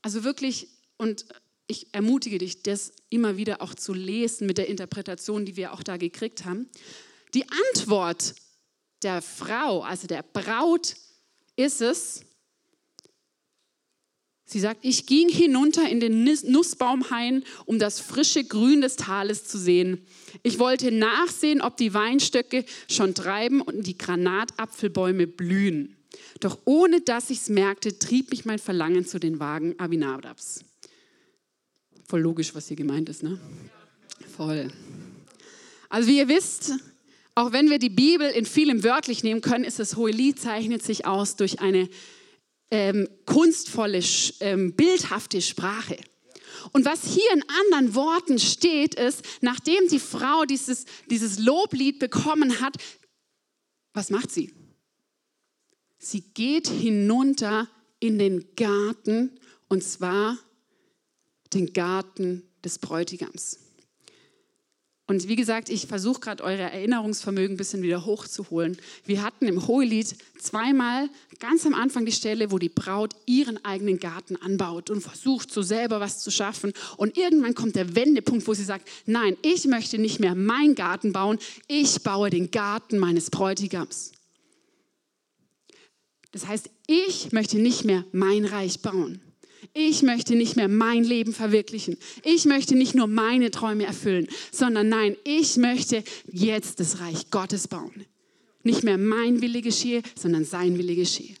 Also 0.01 0.23
wirklich, 0.23 0.69
und 0.97 1.25
ich 1.67 1.93
ermutige 1.93 2.37
dich, 2.37 2.63
das 2.63 2.93
immer 3.09 3.37
wieder 3.37 3.61
auch 3.61 3.75
zu 3.75 3.93
lesen 3.93 4.47
mit 4.47 4.57
der 4.57 4.69
Interpretation, 4.69 5.45
die 5.45 5.55
wir 5.55 5.73
auch 5.73 5.83
da 5.83 5.97
gekriegt 5.97 6.45
haben. 6.45 6.67
Die 7.33 7.45
Antwort 7.73 8.33
der 9.03 9.21
Frau, 9.21 9.81
also 9.81 10.07
der 10.07 10.23
Braut, 10.23 10.95
ist 11.59 11.81
es, 11.81 12.21
sie 14.45 14.59
sagt, 14.59 14.79
ich 14.83 15.05
ging 15.05 15.29
hinunter 15.29 15.87
in 15.89 15.99
den 15.99 16.23
Nussbaumhain, 16.23 17.43
um 17.65 17.79
das 17.79 17.99
frische 17.99 18.43
Grün 18.43 18.81
des 18.81 18.95
Tales 18.95 19.45
zu 19.45 19.57
sehen. 19.57 20.05
Ich 20.41 20.57
wollte 20.57 20.91
nachsehen, 20.91 21.61
ob 21.61 21.77
die 21.77 21.93
Weinstöcke 21.93 22.65
schon 22.89 23.13
treiben 23.13 23.61
und 23.61 23.85
die 23.85 23.97
Granatapfelbäume 23.97 25.27
blühen. 25.27 25.97
Doch 26.39 26.57
ohne 26.65 27.01
dass 27.01 27.29
ich 27.29 27.39
es 27.39 27.49
merkte, 27.49 27.99
trieb 27.99 28.31
mich 28.31 28.45
mein 28.45 28.59
Verlangen 28.59 29.05
zu 29.05 29.19
den 29.19 29.39
Wagen 29.39 29.77
Abinadabs. 29.77 30.63
Voll 32.07 32.21
logisch, 32.21 32.55
was 32.55 32.67
hier 32.69 32.77
gemeint 32.77 33.09
ist, 33.09 33.21
ne? 33.21 33.39
Voll. 34.35 34.71
Also 35.89 36.07
wie 36.07 36.17
ihr 36.17 36.27
wisst, 36.27 36.73
auch 37.39 37.53
wenn 37.53 37.69
wir 37.69 37.79
die 37.79 37.89
Bibel 37.89 38.29
in 38.29 38.45
vielem 38.45 38.83
wörtlich 38.83 39.23
nehmen 39.23 39.39
können, 39.39 39.63
ist 39.63 39.79
das 39.79 39.95
Hohelied 39.95 40.39
zeichnet 40.39 40.83
sich 40.83 41.05
aus 41.05 41.37
durch 41.37 41.61
eine 41.61 41.89
ähm, 42.69 43.07
kunstvolle, 43.25 44.01
ähm, 44.41 44.73
bildhafte 44.75 45.41
Sprache. 45.41 45.97
Und 46.73 46.83
was 46.83 47.05
hier 47.05 47.31
in 47.33 47.43
anderen 47.63 47.95
Worten 47.95 48.39
steht, 48.39 48.95
ist, 48.95 49.23
nachdem 49.41 49.87
die 49.87 49.99
Frau 49.99 50.43
dieses, 50.43 50.83
dieses 51.09 51.39
Loblied 51.39 51.99
bekommen 51.99 52.59
hat, 52.59 52.75
was 53.93 54.09
macht 54.09 54.31
sie? 54.31 54.53
Sie 55.97 56.21
geht 56.33 56.67
hinunter 56.67 57.69
in 58.01 58.19
den 58.19 58.53
Garten 58.55 59.39
und 59.69 59.83
zwar 59.83 60.37
den 61.53 61.71
Garten 61.71 62.43
des 62.63 62.79
Bräutigams. 62.79 63.68
Und 65.09 65.27
wie 65.27 65.35
gesagt, 65.35 65.69
ich 65.69 65.87
versuche 65.87 66.19
gerade 66.19 66.43
eure 66.43 66.61
Erinnerungsvermögen 66.61 67.55
ein 67.55 67.57
bisschen 67.57 67.81
wieder 67.81 68.05
hochzuholen. 68.05 68.77
Wir 69.07 69.23
hatten 69.23 69.47
im 69.47 69.65
Hohelied 69.65 70.15
zweimal 70.37 71.09
ganz 71.39 71.65
am 71.65 71.73
Anfang 71.73 72.05
die 72.05 72.11
Stelle, 72.11 72.51
wo 72.51 72.59
die 72.59 72.69
Braut 72.69 73.15
ihren 73.25 73.65
eigenen 73.65 73.99
Garten 73.99 74.35
anbaut 74.35 74.91
und 74.91 75.01
versucht, 75.01 75.51
so 75.51 75.63
selber 75.63 75.99
was 75.99 76.19
zu 76.19 76.29
schaffen. 76.29 76.73
Und 76.95 77.17
irgendwann 77.17 77.55
kommt 77.55 77.75
der 77.75 77.95
Wendepunkt, 77.95 78.45
wo 78.47 78.53
sie 78.53 78.63
sagt, 78.63 78.87
nein, 79.07 79.35
ich 79.41 79.65
möchte 79.65 79.97
nicht 79.97 80.19
mehr 80.19 80.35
meinen 80.35 80.75
Garten 80.75 81.11
bauen, 81.11 81.39
ich 81.67 82.03
baue 82.03 82.29
den 82.29 82.51
Garten 82.51 82.99
meines 82.99 83.31
Bräutigams. 83.31 84.11
Das 86.31 86.45
heißt, 86.45 86.69
ich 86.85 87.31
möchte 87.31 87.57
nicht 87.57 87.83
mehr 87.83 88.05
mein 88.11 88.45
Reich 88.45 88.83
bauen. 88.83 89.23
Ich 89.73 90.01
möchte 90.01 90.35
nicht 90.35 90.55
mehr 90.55 90.67
mein 90.67 91.03
Leben 91.03 91.33
verwirklichen. 91.33 91.97
Ich 92.23 92.45
möchte 92.45 92.75
nicht 92.75 92.95
nur 92.95 93.07
meine 93.07 93.51
Träume 93.51 93.85
erfüllen, 93.85 94.27
sondern 94.51 94.89
nein, 94.89 95.15
ich 95.23 95.57
möchte 95.57 96.03
jetzt 96.31 96.79
das 96.79 96.99
Reich 96.99 97.29
Gottes 97.29 97.67
bauen. 97.67 98.05
Nicht 98.63 98.83
mehr 98.83 98.97
mein 98.97 99.41
Wille 99.41 99.61
geschehe, 99.61 100.01
sondern 100.15 100.43
sein 100.45 100.77
Wille 100.77 100.95
geschehe. 100.95 101.35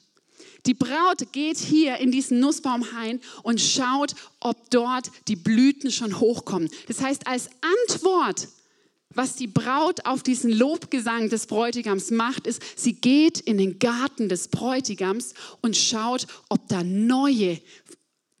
die 0.65 0.73
Braut 0.73 1.31
geht 1.31 1.57
hier 1.57 1.97
in 1.97 2.11
diesen 2.11 2.39
Nussbaum 2.39 2.91
hain 2.93 3.19
und 3.43 3.59
schaut, 3.59 4.13
ob 4.39 4.69
dort 4.69 5.09
die 5.27 5.35
Blüten 5.35 5.91
schon 5.91 6.19
hochkommen. 6.19 6.69
Das 6.87 7.01
heißt, 7.01 7.27
als 7.27 7.49
Antwort, 7.87 8.47
was 9.13 9.35
die 9.35 9.47
Braut 9.47 10.05
auf 10.05 10.21
diesen 10.21 10.51
Lobgesang 10.51 11.29
des 11.29 11.47
Bräutigams 11.47 12.11
macht, 12.11 12.45
ist, 12.45 12.61
sie 12.75 12.93
geht 12.93 13.39
in 13.39 13.57
den 13.57 13.79
Garten 13.79 14.29
des 14.29 14.49
Bräutigams 14.49 15.33
und 15.61 15.75
schaut, 15.75 16.27
ob 16.49 16.67
da 16.67 16.83
neue 16.83 17.59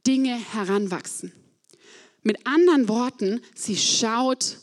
Dinge 0.09 0.39
heranwachsen. 0.53 1.31
Mit 2.23 2.47
anderen 2.47 2.89
Worten, 2.89 3.41
sie 3.53 3.77
schaut 3.77 4.57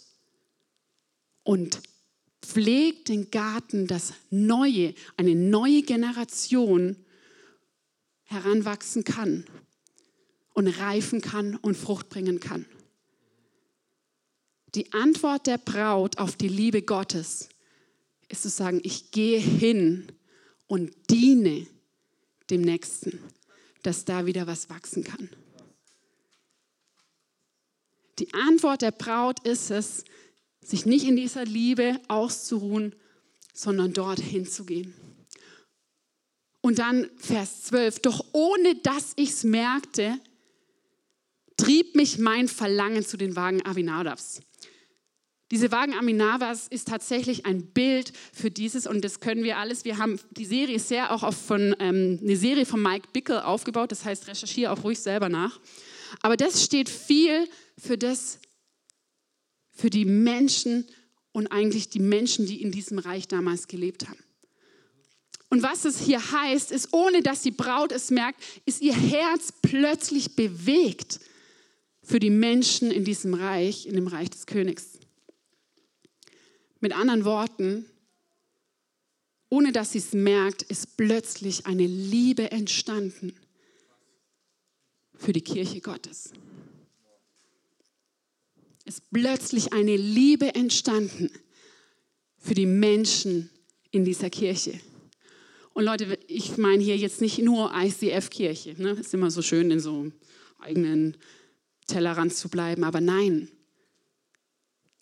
und 1.45 1.81
pflegt 2.43 3.11
den 3.11 3.31
Garten, 3.31 3.87
dass 3.87 4.13
neue, 4.31 4.93
eine 5.17 5.37
neue 5.37 5.83
Generation 5.83 6.97
heranwachsen 8.25 9.05
kann 9.05 9.47
und 10.53 10.67
reifen 10.67 11.21
kann 11.21 11.55
und 11.55 11.77
Frucht 11.77 12.09
bringen 12.09 12.41
kann. 12.41 12.67
Die 14.75 14.93
Antwort 14.93 15.47
der 15.47 15.59
Braut 15.59 16.19
auf 16.19 16.35
die 16.35 16.49
Liebe 16.49 16.83
Gottes 16.83 17.51
ist 18.29 18.43
zu 18.43 18.49
sagen, 18.49 18.81
ich 18.83 19.13
gehe 19.13 19.39
hin 19.39 20.11
und 20.67 20.93
diene 21.09 21.69
dem 22.51 22.63
Nächsten, 22.63 23.21
dass 23.83 24.05
da 24.05 24.27
wieder 24.27 24.47
was 24.47 24.69
wachsen 24.71 25.05
kann. 25.05 25.31
Die 28.19 28.33
Antwort 28.33 28.83
der 28.83 28.93
Braut 28.93 29.47
ist 29.47 29.71
es, 29.71 30.05
sich 30.61 30.87
nicht 30.87 31.07
in 31.07 31.17
dieser 31.17 31.45
Liebe 31.45 32.01
auszuruhen, 32.09 32.95
sondern 33.53 33.93
dorthin 33.93 34.47
zu 34.47 34.65
gehen. 34.65 34.95
Und 36.61 36.79
dann 36.79 37.09
Vers 37.17 37.65
12, 37.65 38.01
doch 38.01 38.25
ohne 38.33 38.75
dass 38.77 39.13
ich 39.17 39.31
es 39.31 39.45
merkte, 39.45 40.19
trieb 41.57 41.95
mich 41.95 42.19
mein 42.19 42.49
Verlangen 42.49 43.05
zu 43.05 43.17
den 43.17 43.37
Wagen 43.37 43.65
Avinadabs. 43.65 44.41
Diese 45.53 45.71
Wagen 45.71 45.95
Aminavas 45.95 46.67
ist 46.69 46.89
tatsächlich 46.89 47.47
ein 47.47 47.67
Bild 47.67 48.13
für 48.33 48.51
dieses 48.51 48.87
und 48.87 49.05
das 49.05 49.21
können 49.21 49.45
wir 49.45 49.59
alles. 49.59 49.85
Wir 49.85 49.99
haben 49.99 50.19
die 50.33 50.45
Serie 50.45 50.81
sehr 50.81 51.13
auch 51.13 51.33
von, 51.33 51.77
ähm, 51.79 52.19
eine 52.21 52.37
Serie 52.37 52.67
von 52.67 52.83
Mike 52.83 53.09
Bickel 53.13 53.41
aufgebaut, 53.41 53.93
das 53.93 54.05
heißt, 54.05 54.27
recherchiere 54.27 54.73
auch 54.73 54.83
ruhig 54.83 54.99
selber 54.99 55.29
nach. 55.29 55.61
Aber 56.21 56.37
das 56.37 56.65
steht 56.65 56.89
viel 56.89 57.49
für 57.79 57.97
das, 57.97 58.41
für 59.71 59.91
die 59.91 60.05
Menschen 60.05 60.85
und 61.31 61.49
eigentlich 61.49 61.91
die 61.91 62.01
Menschen, 62.01 62.47
die 62.47 62.63
in 62.63 62.73
diesem 62.73 62.99
Reich 62.99 63.29
damals 63.29 63.69
gelebt 63.69 64.09
haben. 64.09 64.19
Und 65.49 65.63
was 65.63 65.85
es 65.85 66.01
hier 66.01 66.33
heißt, 66.33 66.73
ist, 66.73 66.93
ohne 66.93 67.23
dass 67.23 67.43
die 67.43 67.53
Braut 67.53 67.93
es 67.93 68.11
merkt, 68.11 68.43
ist 68.65 68.83
ihr 68.83 68.95
Herz 68.95 69.53
plötzlich 69.63 70.35
bewegt 70.35 71.21
für 72.03 72.19
die 72.19 72.31
Menschen 72.31 72.91
in 72.91 73.05
diesem 73.05 73.35
Reich, 73.35 73.87
in 73.87 73.95
dem 73.95 74.09
Reich 74.09 74.31
des 74.31 74.47
Königs. 74.47 74.99
Mit 76.81 76.93
anderen 76.95 77.25
Worten, 77.25 77.87
ohne 79.49 79.73
dass 79.73 79.93
sie 79.93 79.99
es 79.99 80.13
merkt, 80.13 80.63
ist 80.63 80.97
plötzlich 80.97 81.67
eine 81.67 81.87
Liebe 81.87 82.51
entstanden 82.51 83.35
für 85.15 85.33
die 85.33 85.43
Kirche 85.43 85.81
Gottes 85.81 86.33
ist 88.87 89.11
plötzlich 89.11 89.73
eine 89.73 89.97
Liebe 89.97 90.55
entstanden 90.55 91.31
für 92.39 92.55
die 92.55 92.67
Menschen 92.67 93.51
in 93.91 94.05
dieser 94.05 94.31
Kirche. 94.31 94.81
Und 95.75 95.85
Leute, 95.85 96.19
ich 96.29 96.57
meine 96.57 96.83
hier 96.83 96.97
jetzt 96.97 97.21
nicht 97.21 97.39
nur 97.39 97.73
ICF-Kirche. 97.75 98.81
Ne? 98.81 98.93
Ist 98.93 99.13
immer 99.13 99.31
so 99.31 99.43
schön, 99.43 99.71
in 99.71 99.81
so 99.81 100.11
eigenen 100.61 101.17
Tellerrand 101.87 102.33
zu 102.33 102.49
bleiben. 102.49 102.85
Aber 102.85 103.01
nein, 103.01 103.49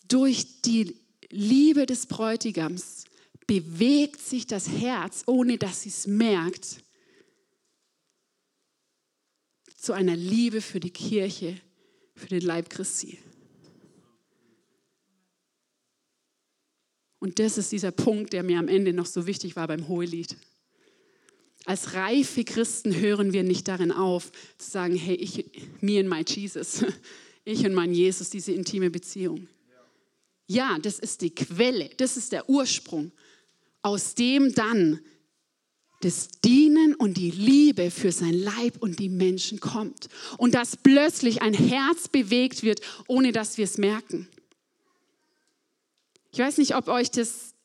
durch 0.07 0.61
die 0.63 0.95
Liebe 1.29 1.85
des 1.85 2.05
Bräutigams 2.05 3.05
bewegt 3.47 4.21
sich 4.21 4.47
das 4.47 4.69
Herz, 4.69 5.23
ohne 5.27 5.57
dass 5.57 5.83
sie 5.83 5.89
es 5.89 6.07
merkt, 6.07 6.83
zu 9.77 9.93
einer 9.93 10.15
Liebe 10.15 10.61
für 10.61 10.79
die 10.79 10.91
Kirche, 10.91 11.59
für 12.15 12.27
den 12.27 12.41
Leib 12.41 12.69
Christi. 12.69 13.19
Und 17.19 17.39
das 17.39 17.57
ist 17.57 17.71
dieser 17.71 17.91
Punkt, 17.91 18.33
der 18.33 18.43
mir 18.43 18.59
am 18.59 18.67
Ende 18.67 18.93
noch 18.93 19.05
so 19.05 19.25
wichtig 19.27 19.55
war 19.55 19.67
beim 19.67 19.87
Hohelied. 19.87 20.35
Als 21.65 21.93
reife 21.93 22.43
Christen 22.43 22.95
hören 22.95 23.33
wir 23.33 23.43
nicht 23.43 23.67
darin 23.67 23.91
auf, 23.91 24.31
zu 24.59 24.69
sagen, 24.69 24.95
hey, 24.95 25.15
ich, 25.15 25.45
me 25.81 25.99
and 25.99 26.09
my 26.09 26.23
Jesus, 26.25 26.85
ich 27.43 27.65
und 27.65 27.73
mein 27.73 27.93
Jesus, 27.93 28.29
diese 28.29 28.51
intime 28.51 28.91
Beziehung. 28.91 29.47
Ja, 30.47 30.77
das 30.79 30.99
ist 30.99 31.21
die 31.21 31.33
Quelle, 31.33 31.89
das 31.97 32.17
ist 32.17 32.31
der 32.31 32.49
Ursprung, 32.49 33.11
aus 33.81 34.15
dem 34.15 34.53
dann 34.53 34.99
das 36.01 36.27
Dienen 36.43 36.93
und 36.93 37.17
die 37.17 37.31
Liebe 37.31 37.89
für 37.89 38.11
sein 38.11 38.33
Leib 38.33 38.77
und 38.79 38.99
die 38.99 39.09
Menschen 39.09 39.59
kommt. 39.59 40.07
Und 40.37 40.53
dass 40.53 40.77
plötzlich 40.77 41.41
ein 41.41 41.53
Herz 41.53 42.07
bewegt 42.07 42.61
wird, 42.61 42.81
ohne 43.07 43.31
dass 43.31 43.57
wir 43.57 43.65
es 43.65 43.77
merken. 43.77 44.27
Ich 46.31 46.39
weiß 46.39 46.57
nicht, 46.57 46.75
ob 46.75 46.89
euch 46.89 47.09
das 47.09 47.55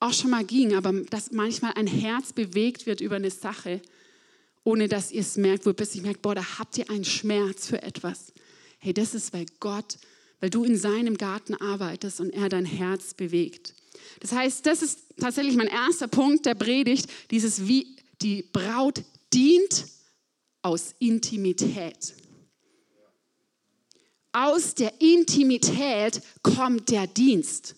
auch 0.00 0.12
schon 0.12 0.30
mal 0.30 0.44
ging, 0.44 0.74
aber 0.74 0.92
dass 0.92 1.30
manchmal 1.30 1.72
ein 1.74 1.86
Herz 1.86 2.32
bewegt 2.32 2.86
wird 2.86 3.00
über 3.00 3.16
eine 3.16 3.30
Sache, 3.30 3.80
ohne 4.64 4.88
dass 4.88 5.12
ihr 5.12 5.20
es 5.20 5.36
merkt, 5.36 5.64
wo 5.64 5.70
ihr 5.70 5.74
plötzlich 5.74 6.02
merkt, 6.02 6.20
boah, 6.20 6.34
da 6.34 6.58
habt 6.58 6.76
ihr 6.76 6.90
einen 6.90 7.04
Schmerz 7.04 7.66
für 7.66 7.82
etwas. 7.82 8.32
Hey, 8.78 8.92
das 8.92 9.14
ist, 9.14 9.32
weil 9.32 9.46
Gott, 9.58 9.96
weil 10.40 10.50
du 10.50 10.64
in 10.64 10.76
seinem 10.76 11.16
Garten 11.16 11.54
arbeitest 11.54 12.20
und 12.20 12.30
er 12.30 12.48
dein 12.48 12.64
Herz 12.64 13.14
bewegt. 13.14 13.74
Das 14.20 14.32
heißt, 14.32 14.66
das 14.66 14.82
ist 14.82 15.00
tatsächlich 15.18 15.56
mein 15.56 15.66
erster 15.68 16.08
Punkt 16.08 16.46
der 16.46 16.54
Predigt, 16.54 17.08
dieses 17.30 17.66
wie 17.66 17.96
die 18.22 18.42
Braut 18.42 19.02
dient 19.32 19.86
aus 20.62 20.94
Intimität. 20.98 22.14
Aus 24.32 24.74
der 24.74 25.00
Intimität 25.00 26.22
kommt 26.42 26.90
der 26.90 27.06
Dienst. 27.06 27.74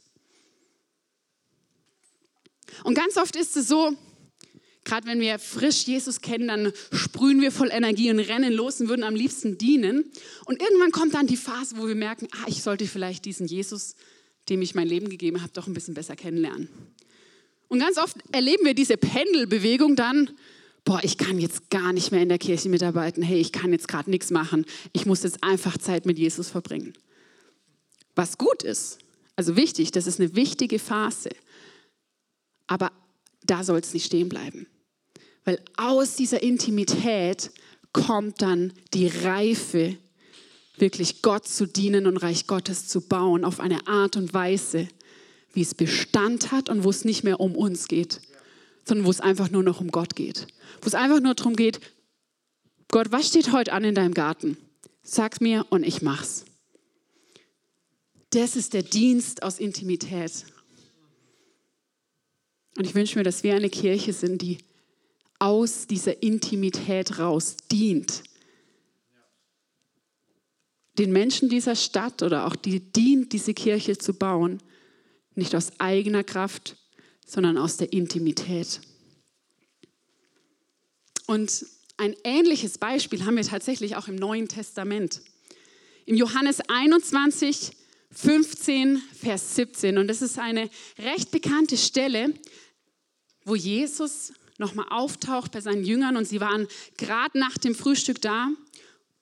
Und 2.84 2.94
ganz 2.94 3.16
oft 3.16 3.36
ist 3.36 3.56
es 3.56 3.68
so, 3.68 3.92
gerade 4.84 5.06
wenn 5.06 5.20
wir 5.20 5.38
frisch 5.38 5.84
Jesus 5.84 6.20
kennen, 6.20 6.48
dann 6.48 6.72
sprühen 6.92 7.40
wir 7.40 7.52
voll 7.52 7.70
Energie 7.70 8.10
und 8.10 8.18
rennen 8.18 8.52
los 8.52 8.80
und 8.80 8.88
würden 8.88 9.04
am 9.04 9.14
liebsten 9.14 9.58
dienen. 9.58 10.10
Und 10.44 10.60
irgendwann 10.60 10.90
kommt 10.90 11.14
dann 11.14 11.26
die 11.26 11.36
Phase, 11.36 11.76
wo 11.76 11.86
wir 11.86 11.94
merken, 11.94 12.28
ah, 12.32 12.46
ich 12.46 12.62
sollte 12.62 12.86
vielleicht 12.86 13.24
diesen 13.24 13.46
Jesus, 13.46 13.94
dem 14.48 14.62
ich 14.62 14.74
mein 14.74 14.88
Leben 14.88 15.08
gegeben 15.08 15.42
habe, 15.42 15.52
doch 15.52 15.66
ein 15.66 15.74
bisschen 15.74 15.94
besser 15.94 16.16
kennenlernen. 16.16 16.68
Und 17.68 17.78
ganz 17.78 17.96
oft 17.96 18.16
erleben 18.32 18.64
wir 18.64 18.74
diese 18.74 18.96
Pendelbewegung 18.96 19.96
dann, 19.96 20.30
boah, 20.84 21.00
ich 21.02 21.16
kann 21.16 21.38
jetzt 21.38 21.70
gar 21.70 21.92
nicht 21.92 22.10
mehr 22.10 22.22
in 22.22 22.28
der 22.28 22.38
Kirche 22.38 22.68
mitarbeiten, 22.68 23.22
hey, 23.22 23.40
ich 23.40 23.52
kann 23.52 23.72
jetzt 23.72 23.88
gerade 23.88 24.10
nichts 24.10 24.30
machen, 24.30 24.66
ich 24.92 25.06
muss 25.06 25.22
jetzt 25.22 25.42
einfach 25.42 25.78
Zeit 25.78 26.04
mit 26.04 26.18
Jesus 26.18 26.50
verbringen. 26.50 26.92
Was 28.14 28.36
gut 28.36 28.62
ist, 28.62 28.98
also 29.36 29.56
wichtig, 29.56 29.90
das 29.92 30.06
ist 30.06 30.20
eine 30.20 30.34
wichtige 30.34 30.78
Phase. 30.78 31.30
Aber 32.66 32.92
da 33.44 33.64
soll 33.64 33.78
es 33.78 33.94
nicht 33.94 34.06
stehen 34.06 34.28
bleiben. 34.28 34.66
Weil 35.44 35.60
aus 35.76 36.16
dieser 36.16 36.42
Intimität 36.42 37.50
kommt 37.92 38.42
dann 38.42 38.72
die 38.94 39.08
Reife, 39.08 39.96
wirklich 40.76 41.22
Gott 41.22 41.46
zu 41.46 41.66
dienen 41.66 42.06
und 42.06 42.16
Reich 42.16 42.46
Gottes 42.46 42.88
zu 42.88 43.00
bauen 43.00 43.44
auf 43.44 43.60
eine 43.60 43.86
Art 43.86 44.16
und 44.16 44.32
Weise, 44.32 44.88
wie 45.52 45.62
es 45.62 45.74
Bestand 45.74 46.50
hat 46.50 46.68
und 46.68 46.84
wo 46.84 46.90
es 46.90 47.04
nicht 47.04 47.24
mehr 47.24 47.40
um 47.40 47.54
uns 47.54 47.88
geht, 47.88 48.20
sondern 48.84 49.06
wo 49.06 49.10
es 49.10 49.20
einfach 49.20 49.50
nur 49.50 49.62
noch 49.62 49.80
um 49.80 49.90
Gott 49.90 50.16
geht. 50.16 50.46
Wo 50.80 50.86
es 50.86 50.94
einfach 50.94 51.20
nur 51.20 51.34
darum 51.34 51.56
geht, 51.56 51.80
Gott, 52.90 53.12
was 53.12 53.28
steht 53.28 53.52
heute 53.52 53.72
an 53.72 53.84
in 53.84 53.94
deinem 53.94 54.14
Garten? 54.14 54.56
Sag 55.02 55.40
mir 55.40 55.66
und 55.70 55.84
ich 55.84 56.02
mach's. 56.02 56.44
Das 58.30 58.56
ist 58.56 58.72
der 58.72 58.82
Dienst 58.82 59.42
aus 59.42 59.58
Intimität. 59.58 60.46
Und 62.76 62.86
ich 62.86 62.94
wünsche 62.94 63.18
mir, 63.18 63.24
dass 63.24 63.42
wir 63.42 63.54
eine 63.54 63.68
Kirche 63.68 64.12
sind, 64.12 64.40
die 64.40 64.58
aus 65.42 65.88
dieser 65.88 66.22
Intimität 66.22 67.18
raus 67.18 67.56
dient. 67.72 68.22
Den 70.98 71.10
Menschen 71.10 71.48
dieser 71.48 71.74
Stadt 71.74 72.22
oder 72.22 72.46
auch 72.46 72.54
die 72.54 72.78
dient, 72.78 73.32
diese 73.32 73.52
Kirche 73.52 73.98
zu 73.98 74.14
bauen, 74.14 74.62
nicht 75.34 75.56
aus 75.56 75.72
eigener 75.80 76.22
Kraft, 76.22 76.76
sondern 77.26 77.58
aus 77.58 77.76
der 77.76 77.92
Intimität. 77.92 78.82
Und 81.26 81.66
ein 81.96 82.14
ähnliches 82.22 82.78
Beispiel 82.78 83.24
haben 83.24 83.36
wir 83.36 83.42
tatsächlich 83.42 83.96
auch 83.96 84.06
im 84.06 84.14
Neuen 84.14 84.46
Testament. 84.46 85.22
Im 86.06 86.14
Johannes 86.14 86.60
21, 86.68 87.72
15, 88.12 89.02
Vers 89.12 89.56
17. 89.56 89.98
Und 89.98 90.06
das 90.06 90.22
ist 90.22 90.38
eine 90.38 90.70
recht 91.00 91.32
bekannte 91.32 91.76
Stelle, 91.76 92.32
wo 93.44 93.56
Jesus 93.56 94.32
nochmal 94.62 94.86
auftaucht 94.88 95.52
bei 95.52 95.60
seinen 95.60 95.84
Jüngern 95.84 96.16
und 96.16 96.26
sie 96.26 96.40
waren 96.40 96.66
gerade 96.96 97.38
nach 97.38 97.58
dem 97.58 97.74
Frühstück 97.74 98.22
da. 98.22 98.48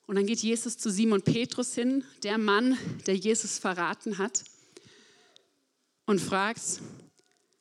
Und 0.07 0.17
dann 0.17 0.27
geht 0.27 0.41
Jesus 0.41 0.77
zu 0.77 0.91
Simon 0.91 1.23
Petrus 1.23 1.75
hin, 1.75 2.05
der 2.23 2.39
Mann, 2.39 2.77
der 3.07 3.17
Jesus 3.17 3.59
verraten 3.59 4.19
hat, 4.19 4.45
und 6.05 6.21
fragt, 6.21 6.61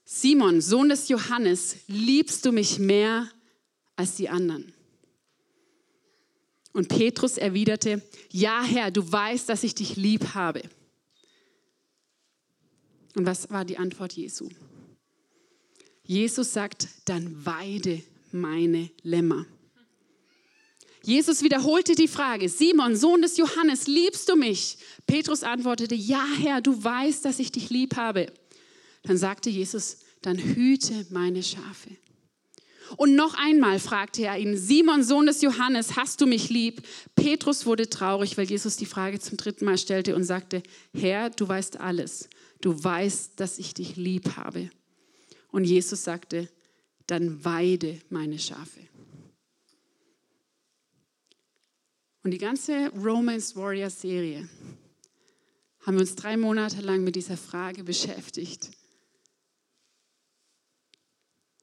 Simon, 0.04 0.60
Sohn 0.60 0.90
des 0.90 1.08
Johannes, 1.08 1.78
liebst 1.88 2.46
du 2.46 2.52
mich 2.52 2.80
mehr 2.80 3.30
als 3.96 4.16
die 4.16 4.30
anderen? 4.30 4.74
Und 6.74 6.88
Petrus 6.88 7.38
erwiderte, 7.38 8.02
ja 8.32 8.64
Herr, 8.64 8.90
du 8.90 9.12
weißt, 9.12 9.48
dass 9.50 9.64
ich 9.64 9.76
dich 9.76 9.96
lieb 9.96 10.34
habe. 10.34 10.64
Und 13.16 13.26
was 13.26 13.50
war 13.52 13.66
die 13.66 13.78
Antwort 13.78 14.14
Jesu? 14.14 14.50
Jesus 16.10 16.54
sagt, 16.54 16.88
dann 17.06 17.46
weide 17.46 18.02
meine 18.32 18.90
Lämmer. 19.04 19.46
Jesus 21.04 21.44
wiederholte 21.44 21.94
die 21.94 22.08
Frage, 22.08 22.50
Simon, 22.50 22.96
Sohn 22.96 23.22
des 23.22 23.38
Johannes, 23.38 23.86
liebst 23.86 24.28
du 24.28 24.36
mich? 24.36 24.80
Petrus 25.06 25.44
antwortete, 25.44 25.94
ja 25.94 26.26
Herr, 26.40 26.62
du 26.62 26.84
weißt, 26.84 27.24
dass 27.24 27.38
ich 27.38 27.52
dich 27.52 27.70
lieb 27.70 27.96
habe. 27.96 28.26
Dann 29.04 29.20
sagte 29.20 29.52
Jesus, 29.52 29.98
dann 30.24 30.40
hüte 30.40 31.06
meine 31.12 31.44
Schafe. 31.44 31.92
Und 32.98 33.14
noch 33.14 33.36
einmal 33.36 33.78
fragte 33.78 34.24
er 34.24 34.40
ihn, 34.40 34.58
Simon, 34.58 35.04
Sohn 35.04 35.28
des 35.28 35.44
Johannes, 35.44 35.96
hast 35.96 36.22
du 36.22 36.26
mich 36.26 36.50
lieb? 36.50 36.82
Petrus 37.14 37.68
wurde 37.68 37.88
traurig, 37.88 38.36
weil 38.36 38.50
Jesus 38.50 38.78
die 38.78 38.88
Frage 38.88 39.20
zum 39.20 39.38
dritten 39.38 39.66
Mal 39.66 39.78
stellte 39.78 40.16
und 40.16 40.24
sagte, 40.24 40.64
Herr, 40.92 41.30
du 41.30 41.48
weißt 41.48 41.80
alles. 41.80 42.30
Du 42.62 42.84
weißt, 42.84 43.40
dass 43.40 43.60
ich 43.60 43.76
dich 43.76 43.96
lieb 43.96 44.38
habe. 44.38 44.72
Und 45.52 45.64
Jesus 45.64 46.04
sagte, 46.04 46.50
dann 47.08 47.44
weide 47.44 48.02
meine 48.10 48.38
Schafe. 48.38 48.82
Und 52.24 52.32
die 52.32 52.38
ganze 52.38 52.90
Romance 52.90 53.56
Warrior 53.56 53.90
Serie 53.90 54.48
haben 55.82 55.96
wir 55.96 56.02
uns 56.02 56.16
drei 56.16 56.38
Monate 56.38 56.82
lang 56.82 57.04
mit 57.04 57.16
dieser 57.16 57.38
Frage 57.38 57.84
beschäftigt. 57.84 58.70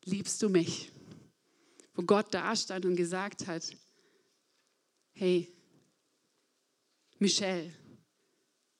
Liebst 0.05 0.43
du 0.43 0.49
mich? 0.49 0.91
Wo 1.95 2.03
Gott 2.03 2.33
da 2.33 2.57
stand 2.57 2.85
und 2.85 2.97
gesagt 2.97 3.47
hat, 3.47 3.77
hey, 5.13 5.49
Michelle, 7.19 7.73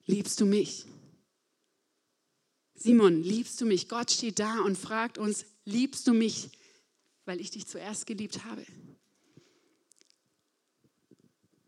liebst 0.07 0.41
du 0.41 0.47
mich? 0.47 0.87
Simon, 2.77 3.23
liebst 3.23 3.61
du 3.61 3.67
mich? 3.67 3.89
Gott 3.89 4.11
steht 4.11 4.39
da 4.39 4.61
und 4.61 4.77
fragt 4.77 5.19
uns, 5.19 5.47
liebst 5.65 6.07
du 6.07 6.13
mich, 6.13 6.51
weil 7.25 7.41
ich 7.41 7.51
dich 7.51 7.67
zuerst 7.67 8.07
geliebt 8.07 8.45
habe? 8.45 8.65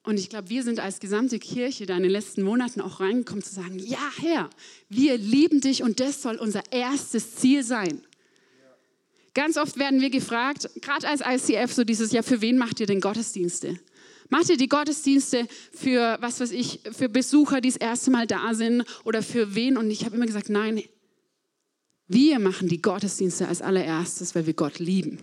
Und 0.04 0.18
ich 0.18 0.30
glaube, 0.30 0.48
wir 0.48 0.62
sind 0.62 0.80
als 0.80 1.00
gesamte 1.00 1.38
Kirche 1.38 1.84
da 1.84 1.96
in 1.96 2.02
den 2.02 2.12
letzten 2.12 2.42
Monaten 2.42 2.80
auch 2.80 3.00
reingekommen 3.00 3.42
zu 3.42 3.54
sagen, 3.54 3.78
ja 3.78 4.10
Herr, 4.18 4.48
wir 4.88 5.18
lieben 5.18 5.60
dich 5.60 5.82
und 5.82 6.00
das 6.00 6.22
soll 6.22 6.36
unser 6.36 6.62
erstes 6.72 7.36
Ziel 7.36 7.62
sein. 7.62 8.02
Ganz 9.34 9.56
oft 9.56 9.78
werden 9.78 10.00
wir 10.00 10.10
gefragt, 10.10 10.70
gerade 10.80 11.06
als 11.08 11.20
ICF, 11.20 11.72
so 11.72 11.84
dieses 11.84 12.12
Jahr, 12.12 12.22
für 12.22 12.40
wen 12.40 12.56
macht 12.58 12.80
ihr 12.80 12.86
denn 12.86 13.00
Gottesdienste? 13.00 13.78
Macht 14.30 14.48
ihr 14.50 14.56
die 14.56 14.68
Gottesdienste 14.68 15.46
für, 15.72 16.18
was 16.20 16.40
weiß 16.40 16.52
ich, 16.52 16.80
für 16.90 17.08
Besucher, 17.08 17.60
die 17.60 17.68
das 17.68 17.76
erste 17.76 18.10
Mal 18.10 18.26
da 18.26 18.54
sind 18.54 18.84
oder 19.04 19.22
für 19.22 19.54
wen? 19.54 19.76
Und 19.76 19.90
ich 19.90 20.04
habe 20.04 20.16
immer 20.16 20.26
gesagt, 20.26 20.48
nein, 20.48 20.82
wir 22.08 22.38
machen 22.38 22.68
die 22.68 22.80
Gottesdienste 22.80 23.46
als 23.46 23.62
allererstes, 23.62 24.34
weil 24.34 24.46
wir 24.46 24.54
Gott 24.54 24.78
lieben. 24.78 25.18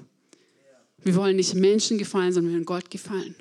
Wir 1.03 1.15
wollen 1.15 1.35
nicht 1.35 1.55
Menschen 1.55 1.97
gefallen, 1.97 2.31
sondern 2.31 2.51
wir 2.51 2.57
wollen 2.57 2.65
Gott 2.65 2.89
gefallen. 2.89 3.35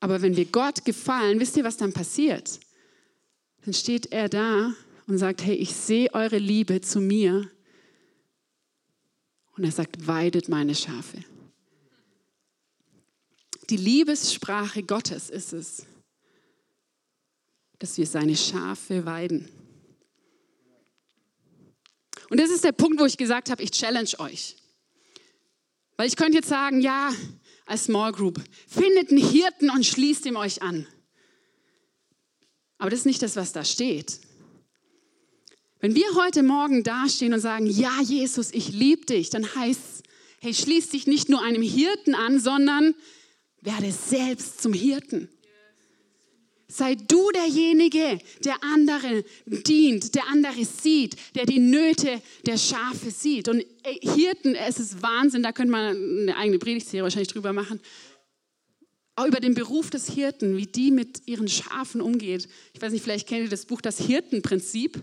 Aber 0.00 0.22
wenn 0.22 0.36
wir 0.36 0.44
Gott 0.44 0.84
gefallen, 0.84 1.40
wisst 1.40 1.56
ihr, 1.56 1.64
was 1.64 1.76
dann 1.76 1.92
passiert? 1.92 2.60
Dann 3.64 3.74
steht 3.74 4.12
er 4.12 4.28
da 4.28 4.74
und 5.06 5.18
sagt, 5.18 5.44
hey, 5.44 5.54
ich 5.54 5.74
sehe 5.74 6.12
eure 6.12 6.38
Liebe 6.38 6.80
zu 6.80 7.00
mir 7.00 7.50
und 9.56 9.64
er 9.64 9.72
sagt, 9.72 10.06
weidet 10.06 10.48
meine 10.48 10.74
Schafe. 10.74 11.24
Die 13.70 13.76
Liebessprache 13.76 14.82
Gottes 14.82 15.30
ist 15.30 15.52
es, 15.52 15.86
dass 17.78 17.96
wir 17.96 18.06
seine 18.06 18.36
Schafe 18.36 19.06
weiden. 19.06 19.48
Und 22.34 22.40
das 22.40 22.50
ist 22.50 22.64
der 22.64 22.72
Punkt, 22.72 22.98
wo 22.98 23.04
ich 23.04 23.16
gesagt 23.16 23.48
habe, 23.48 23.62
ich 23.62 23.70
challenge 23.70 24.10
euch. 24.18 24.56
Weil 25.96 26.08
ich 26.08 26.16
könnte 26.16 26.38
jetzt 26.38 26.48
sagen, 26.48 26.80
ja, 26.80 27.12
als 27.64 27.84
Small 27.84 28.10
Group, 28.10 28.42
findet 28.66 29.10
einen 29.10 29.24
Hirten 29.24 29.70
und 29.70 29.86
schließt 29.86 30.26
ihm 30.26 30.34
euch 30.34 30.60
an. 30.60 30.84
Aber 32.76 32.90
das 32.90 32.98
ist 32.98 33.06
nicht 33.06 33.22
das, 33.22 33.36
was 33.36 33.52
da 33.52 33.64
steht. 33.64 34.18
Wenn 35.78 35.94
wir 35.94 36.12
heute 36.16 36.42
Morgen 36.42 36.82
dastehen 36.82 37.34
und 37.34 37.38
sagen, 37.38 37.68
ja, 37.68 38.00
Jesus, 38.02 38.50
ich 38.50 38.72
liebe 38.72 39.06
dich, 39.06 39.30
dann 39.30 39.54
heißt 39.54 39.80
es, 39.80 40.02
hey, 40.40 40.52
schließ 40.52 40.88
dich 40.88 41.06
nicht 41.06 41.28
nur 41.28 41.40
einem 41.40 41.62
Hirten 41.62 42.16
an, 42.16 42.40
sondern 42.40 42.96
werde 43.60 43.92
selbst 43.92 44.60
zum 44.60 44.72
Hirten. 44.72 45.28
Sei 46.68 46.94
du 46.94 47.30
derjenige, 47.30 48.18
der 48.44 48.62
andere 48.62 49.24
dient, 49.46 50.14
der 50.14 50.26
andere 50.28 50.64
sieht, 50.64 51.16
der 51.34 51.46
die 51.46 51.58
Nöte 51.58 52.22
der 52.46 52.56
Schafe 52.56 53.10
sieht. 53.10 53.48
Und 53.48 53.64
Hirten, 53.84 54.54
es 54.54 54.80
ist 54.80 55.02
Wahnsinn, 55.02 55.42
da 55.42 55.52
könnte 55.52 55.72
man 55.72 55.96
eine 55.96 56.36
eigene 56.36 56.58
Predigtserie 56.58 57.02
wahrscheinlich 57.02 57.28
drüber 57.28 57.52
machen. 57.52 57.80
Auch 59.16 59.26
über 59.26 59.40
den 59.40 59.54
Beruf 59.54 59.90
des 59.90 60.10
Hirten, 60.10 60.56
wie 60.56 60.66
die 60.66 60.90
mit 60.90 61.22
ihren 61.26 61.48
Schafen 61.48 62.00
umgeht. 62.00 62.48
Ich 62.72 62.82
weiß 62.82 62.92
nicht, 62.92 63.02
vielleicht 63.02 63.28
kennt 63.28 63.44
ihr 63.44 63.50
das 63.50 63.66
Buch 63.66 63.80
Das 63.80 63.98
Hirtenprinzip 63.98 65.02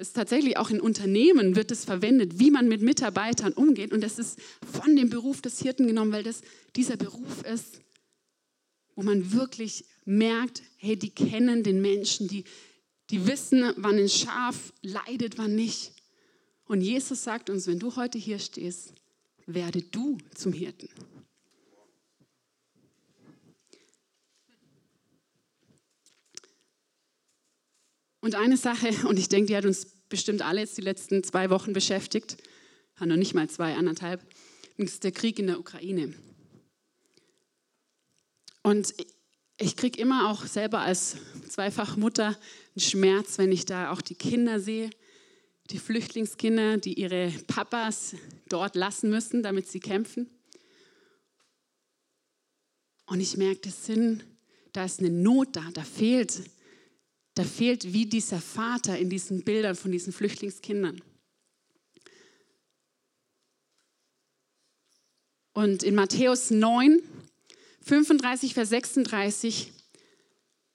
ist 0.00 0.16
tatsächlich 0.16 0.56
auch 0.56 0.70
in 0.70 0.80
Unternehmen 0.80 1.56
wird 1.56 1.70
es 1.70 1.84
verwendet, 1.84 2.38
wie 2.38 2.50
man 2.50 2.68
mit 2.68 2.80
Mitarbeitern 2.80 3.52
umgeht. 3.52 3.92
Und 3.92 4.02
das 4.02 4.18
ist 4.18 4.38
von 4.72 4.96
dem 4.96 5.10
Beruf 5.10 5.42
des 5.42 5.60
Hirten 5.60 5.86
genommen, 5.86 6.10
weil 6.10 6.22
das 6.22 6.40
dieser 6.74 6.96
Beruf 6.96 7.42
ist, 7.42 7.82
wo 8.94 9.02
man 9.02 9.32
wirklich 9.32 9.84
merkt, 10.04 10.62
hey, 10.76 10.96
die 10.96 11.10
kennen 11.10 11.62
den 11.62 11.80
Menschen, 11.80 12.28
die, 12.28 12.44
die 13.10 13.26
wissen, 13.26 13.72
wann 13.76 13.98
ein 13.98 14.08
Schaf 14.08 14.72
leidet, 14.82 15.38
wann 15.38 15.54
nicht. 15.54 15.92
Und 16.64 16.80
Jesus 16.80 17.24
sagt 17.24 17.50
uns, 17.50 17.66
wenn 17.66 17.78
du 17.78 17.96
heute 17.96 18.18
hier 18.18 18.38
stehst, 18.38 18.94
werde 19.46 19.82
du 19.82 20.18
zum 20.34 20.52
Hirten. 20.52 20.88
Und 28.20 28.34
eine 28.34 28.56
Sache, 28.56 28.90
und 29.08 29.18
ich 29.18 29.28
denke, 29.28 29.48
die 29.48 29.56
hat 29.56 29.64
uns 29.64 29.86
bestimmt 30.08 30.42
alle 30.42 30.60
jetzt 30.60 30.76
die 30.76 30.82
letzten 30.82 31.24
zwei 31.24 31.50
Wochen 31.50 31.72
beschäftigt, 31.72 32.36
ja, 32.98 33.06
noch 33.06 33.16
nicht 33.16 33.34
mal 33.34 33.48
zwei, 33.48 33.74
anderthalb, 33.74 34.24
ist 34.76 35.04
der 35.04 35.12
Krieg 35.12 35.38
in 35.38 35.46
der 35.46 35.58
Ukraine. 35.58 36.14
Und 38.62 38.94
ich 39.60 39.76
kriege 39.76 40.00
immer 40.00 40.30
auch 40.30 40.46
selber 40.46 40.80
als 40.80 41.16
Zweifachmutter 41.48 42.28
einen 42.28 42.80
Schmerz, 42.80 43.38
wenn 43.38 43.52
ich 43.52 43.64
da 43.64 43.92
auch 43.92 44.00
die 44.00 44.14
Kinder 44.14 44.58
sehe, 44.58 44.90
die 45.70 45.78
Flüchtlingskinder, 45.78 46.78
die 46.78 46.94
ihre 46.94 47.30
Papas 47.46 48.14
dort 48.48 48.74
lassen 48.74 49.10
müssen, 49.10 49.42
damit 49.42 49.68
sie 49.68 49.80
kämpfen. 49.80 50.28
Und 53.06 53.20
ich 53.20 53.36
merke, 53.36 53.60
das 53.62 53.86
sind, 53.86 54.24
da 54.72 54.84
ist 54.84 55.00
eine 55.00 55.10
Not 55.10 55.56
da, 55.56 55.64
da 55.72 55.84
fehlt 55.84 56.42
da 57.34 57.44
fehlt 57.44 57.92
wie 57.92 58.06
dieser 58.06 58.40
Vater 58.40 58.98
in 58.98 59.08
diesen 59.08 59.44
Bildern 59.44 59.76
von 59.76 59.92
diesen 59.92 60.12
Flüchtlingskindern. 60.12 61.00
Und 65.52 65.82
in 65.82 65.94
Matthäus 65.94 66.50
9, 66.50 67.00
35, 67.90 68.54
Vers 68.54 68.70
36 68.70 69.72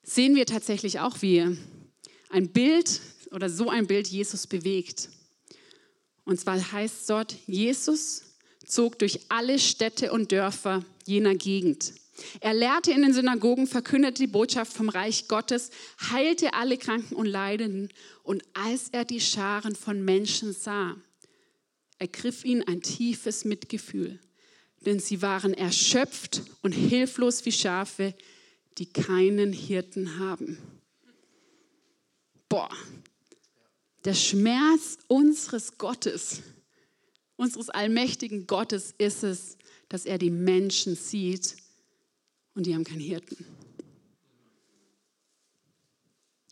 sehen 0.04 0.36
wir 0.36 0.46
tatsächlich 0.46 1.00
auch, 1.00 1.22
wie 1.22 1.58
ein 2.30 2.50
Bild 2.50 3.02
oder 3.32 3.50
so 3.50 3.70
ein 3.70 3.88
Bild 3.88 4.08
Jesus 4.08 4.48
bewegt. 4.48 5.10
Und 6.26 6.40
zwar 6.40 6.72
heißt 6.72 7.10
dort, 7.10 7.36
Jesus 7.48 8.24
zog 8.66 9.00
durch 9.00 9.22
alle 9.30 9.60
Städte 9.60 10.12
und 10.12 10.32
Dörfer 10.32 10.84
jener 11.06 11.36
Gegend 11.36 11.94
er 12.40 12.54
lehrte 12.54 12.92
in 12.92 13.02
den 13.02 13.14
Synagogen, 13.14 13.68
verkündete 13.68 14.24
die 14.24 14.28
Botschaft 14.28 14.74
vom 14.74 14.90
Reich 14.90 15.28
Gottes, 15.28 15.72
heilte 16.12 16.54
alle 16.54 16.78
Kranken 16.78 17.16
und 17.16 17.26
Leidenden. 17.26 17.90
Und 18.24 18.44
als 18.54 18.90
er 18.90 19.06
die 19.06 19.20
Scharen 19.20 19.76
von 19.76 20.04
Menschen 20.04 20.54
sah, 20.54 20.96
ergriff 22.00 22.46
ihn 22.46 22.64
ein 22.64 22.82
tiefes 22.82 23.44
Mitgefühl, 23.46 24.20
denn 24.86 25.00
sie 25.00 25.22
waren 25.22 25.54
erschöpft 25.54 26.44
und 26.62 26.72
hilflos 26.72 27.46
wie 27.46 27.52
Schafe, 27.52 28.14
die 28.78 28.86
keinen 28.86 29.54
Hirten 29.54 30.20
haben. 30.20 30.58
Boah, 32.50 32.70
der 34.04 34.14
Schmerz 34.14 34.98
unseres 35.08 35.78
Gottes 35.78 36.44
unseres 37.38 37.70
allmächtigen 37.70 38.48
Gottes 38.48 38.94
ist 38.98 39.24
es, 39.24 39.58
dass 39.90 40.06
er 40.06 40.18
die 40.18 40.30
Menschen 40.30 40.96
sieht 40.96 41.56
und 42.54 42.66
die 42.66 42.74
haben 42.74 42.84
keinen 42.84 43.02
Hirten. 43.02 43.46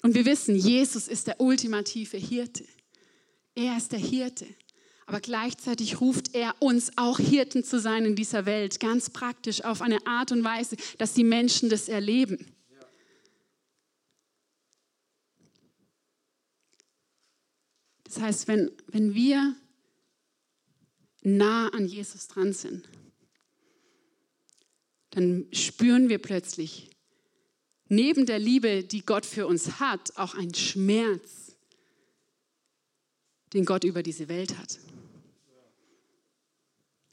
Und 0.02 0.16
wir 0.16 0.26
wissen, 0.26 0.56
Jesus 0.56 1.08
ist 1.08 1.28
der 1.28 1.40
ultimative 1.40 2.18
Hirte. 2.18 2.66
Er 3.56 3.78
ist 3.78 3.94
der 3.94 4.00
Hirte. 4.00 4.46
Aber 5.06 5.20
gleichzeitig 5.20 6.00
ruft 6.00 6.34
er 6.34 6.56
uns 6.60 6.98
auch 6.98 7.20
Hirten 7.20 7.64
zu 7.64 7.80
sein 7.80 8.06
in 8.06 8.16
dieser 8.16 8.46
Welt, 8.46 8.80
ganz 8.80 9.10
praktisch 9.10 9.64
auf 9.64 9.82
eine 9.82 10.06
Art 10.08 10.32
und 10.32 10.44
Weise, 10.44 10.78
dass 10.98 11.14
die 11.14 11.24
Menschen 11.24 11.70
das 11.70 11.90
erleben. 11.90 12.54
Das 18.06 18.22
heißt, 18.22 18.48
wenn, 18.48 18.72
wenn 18.88 19.16
wir 19.16 19.56
nah 21.24 21.70
an 21.70 21.88
Jesus 21.88 22.28
dran 22.28 22.54
sind, 22.54 22.88
dann 25.10 25.48
spüren 25.52 26.10
wir 26.10 26.20
plötzlich 26.20 26.90
neben 27.88 28.26
der 28.26 28.40
Liebe, 28.40 28.84
die 28.84 29.06
Gott 29.06 29.26
für 29.26 29.48
uns 29.48 29.80
hat, 29.80 30.18
auch 30.18 30.36
einen 30.36 30.54
Schmerz, 30.54 31.56
den 33.54 33.66
Gott 33.66 33.84
über 33.84 34.04
diese 34.04 34.28
Welt 34.28 34.58
hat. 34.58 34.80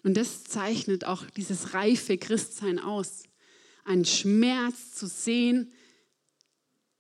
Und 0.03 0.17
das 0.17 0.45
zeichnet 0.45 1.05
auch 1.05 1.25
dieses 1.31 1.75
reife 1.75 2.17
Christsein 2.17 2.79
aus. 2.79 3.25
Ein 3.85 4.05
Schmerz 4.05 4.95
zu 4.95 5.07
sehen, 5.07 5.73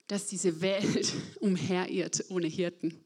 dass 0.07 0.27
diese 0.27 0.61
Welt 0.61 1.13
umherirrt 1.41 2.25
ohne 2.29 2.47
Hirten. 2.47 3.05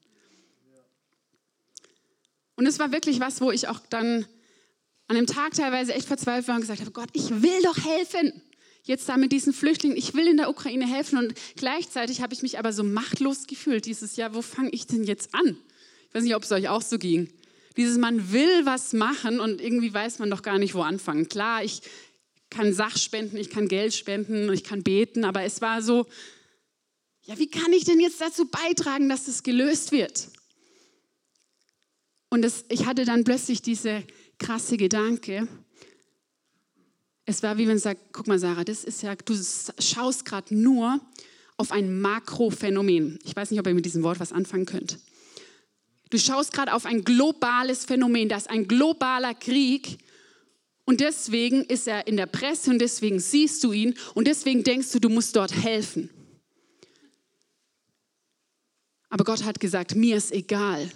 Und 2.57 2.66
es 2.66 2.78
war 2.78 2.92
wirklich 2.92 3.20
was, 3.20 3.40
wo 3.40 3.50
ich 3.50 3.68
auch 3.68 3.80
dann 3.90 4.26
an 5.07 5.16
dem 5.16 5.26
Tag 5.26 5.54
teilweise 5.54 5.92
echt 5.92 6.07
verzweifelt 6.07 6.48
war 6.48 6.54
und 6.54 6.62
gesagt 6.62 6.80
habe, 6.80 6.92
Gott, 6.92 7.11
ich 7.12 7.42
will 7.42 7.62
doch 7.62 7.76
helfen. 7.85 8.42
Jetzt 8.85 9.09
da 9.09 9.16
mit 9.16 9.33
diesen 9.33 9.52
Flüchtlingen, 9.52 9.96
ich 9.96 10.14
will 10.14 10.26
in 10.26 10.37
der 10.37 10.50
Ukraine 10.50 10.87
helfen. 10.87 11.18
Und 11.18 11.35
gleichzeitig 11.57 12.20
habe 12.20 12.35
ich 12.35 12.42
mich 12.42 12.59
aber 12.59 12.72
so 12.72 12.85
machtlos 12.85 13.46
gefühlt 13.46 13.87
dieses 13.87 14.16
Jahr, 14.16 14.35
wo 14.35 14.42
fange 14.42 14.70
ich 14.70 14.87
denn 14.87 15.04
jetzt 15.04 15.35
an? 15.35 15.59
Ich 16.09 16.14
weiß 16.14 16.22
nicht, 16.22 16.37
ob 16.37 16.42
es 16.42 16.52
euch 16.52 16.68
auch 16.68 16.83
so 16.83 16.98
ging. 16.98 17.28
Dieses, 17.76 17.98
man 17.98 18.32
will 18.32 18.64
was 18.66 18.92
machen 18.92 19.40
und 19.40 19.60
irgendwie 19.60 19.92
weiß 19.92 20.18
man 20.20 20.30
doch 20.30 20.42
gar 20.42 20.58
nicht, 20.58 20.74
wo 20.74 20.82
anfangen. 20.82 21.28
Klar, 21.28 21.64
ich 21.64 21.82
kann 22.50 22.72
Sach 22.72 22.96
spenden, 22.96 23.37
ich 23.37 23.50
kann 23.50 23.68
Geld 23.68 23.94
spenden, 23.94 24.52
ich 24.52 24.62
kann 24.62 24.82
beten, 24.82 25.24
aber 25.24 25.42
es 25.42 25.60
war 25.60 25.82
so, 25.82 26.06
ja, 27.22 27.38
wie 27.38 27.48
kann 27.48 27.72
ich 27.72 27.84
denn 27.84 28.00
jetzt 28.00 28.20
dazu 28.20 28.46
beitragen, 28.46 29.08
dass 29.08 29.26
das 29.26 29.42
gelöst 29.42 29.92
wird? 29.92 30.28
Und 32.28 32.42
das, 32.42 32.64
ich 32.68 32.87
hatte 32.87 33.04
dann 33.04 33.24
plötzlich 33.24 33.62
diese 33.62 34.04
krasse 34.38 34.76
Gedanke. 34.76 35.48
Es 37.26 37.42
war 37.42 37.56
wie 37.56 37.62
wenn 37.62 37.68
man 37.68 37.78
sagt, 37.78 38.12
guck 38.12 38.26
mal 38.26 38.38
Sarah, 38.38 38.64
das 38.64 38.84
ist 38.84 39.02
ja, 39.02 39.14
du 39.14 39.34
schaust 39.78 40.24
gerade 40.24 40.54
nur 40.54 41.00
auf 41.56 41.72
ein 41.72 42.00
Makrophänomen. 42.00 43.18
Ich 43.24 43.34
weiß 43.34 43.50
nicht, 43.50 43.60
ob 43.60 43.66
ihr 43.66 43.74
mit 43.74 43.87
diesem 43.87 44.02
Wort 44.02 44.20
was 44.20 44.32
anfangen 44.32 44.66
könnt. 44.66 44.98
Du 46.14 46.20
schaust 46.20 46.53
gerade 46.53 46.72
auf 46.72 46.87
ein 46.87 47.03
globales 47.03 47.87
Phänomen, 47.87 48.29
das 48.29 48.42
ist 48.42 48.50
ein 48.50 48.68
globaler 48.68 49.35
Krieg. 49.35 49.98
Und 50.85 51.00
deswegen 51.00 51.64
ist 51.64 51.88
er 51.88 52.07
in 52.07 52.16
der 52.16 52.27
Presse 52.27 52.70
und 52.70 52.79
deswegen 52.79 53.18
siehst 53.18 53.64
du 53.64 53.72
ihn 53.72 53.96
und 54.14 54.29
deswegen 54.29 54.62
denkst 54.62 54.92
du, 54.92 55.00
du 55.00 55.09
musst 55.09 55.35
dort 55.35 55.53
helfen. 55.53 56.11
Aber 59.09 59.24
Gott 59.24 59.42
hat 59.42 59.59
gesagt, 59.59 59.96
mir 59.96 60.16
ist 60.16 60.31
egal, 60.31 60.88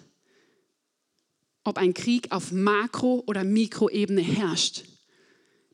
ob 1.64 1.78
ein 1.78 1.94
Krieg 1.94 2.30
auf 2.30 2.52
Makro- 2.52 3.24
oder 3.26 3.42
Mikroebene 3.42 4.22
herrscht. 4.22 4.84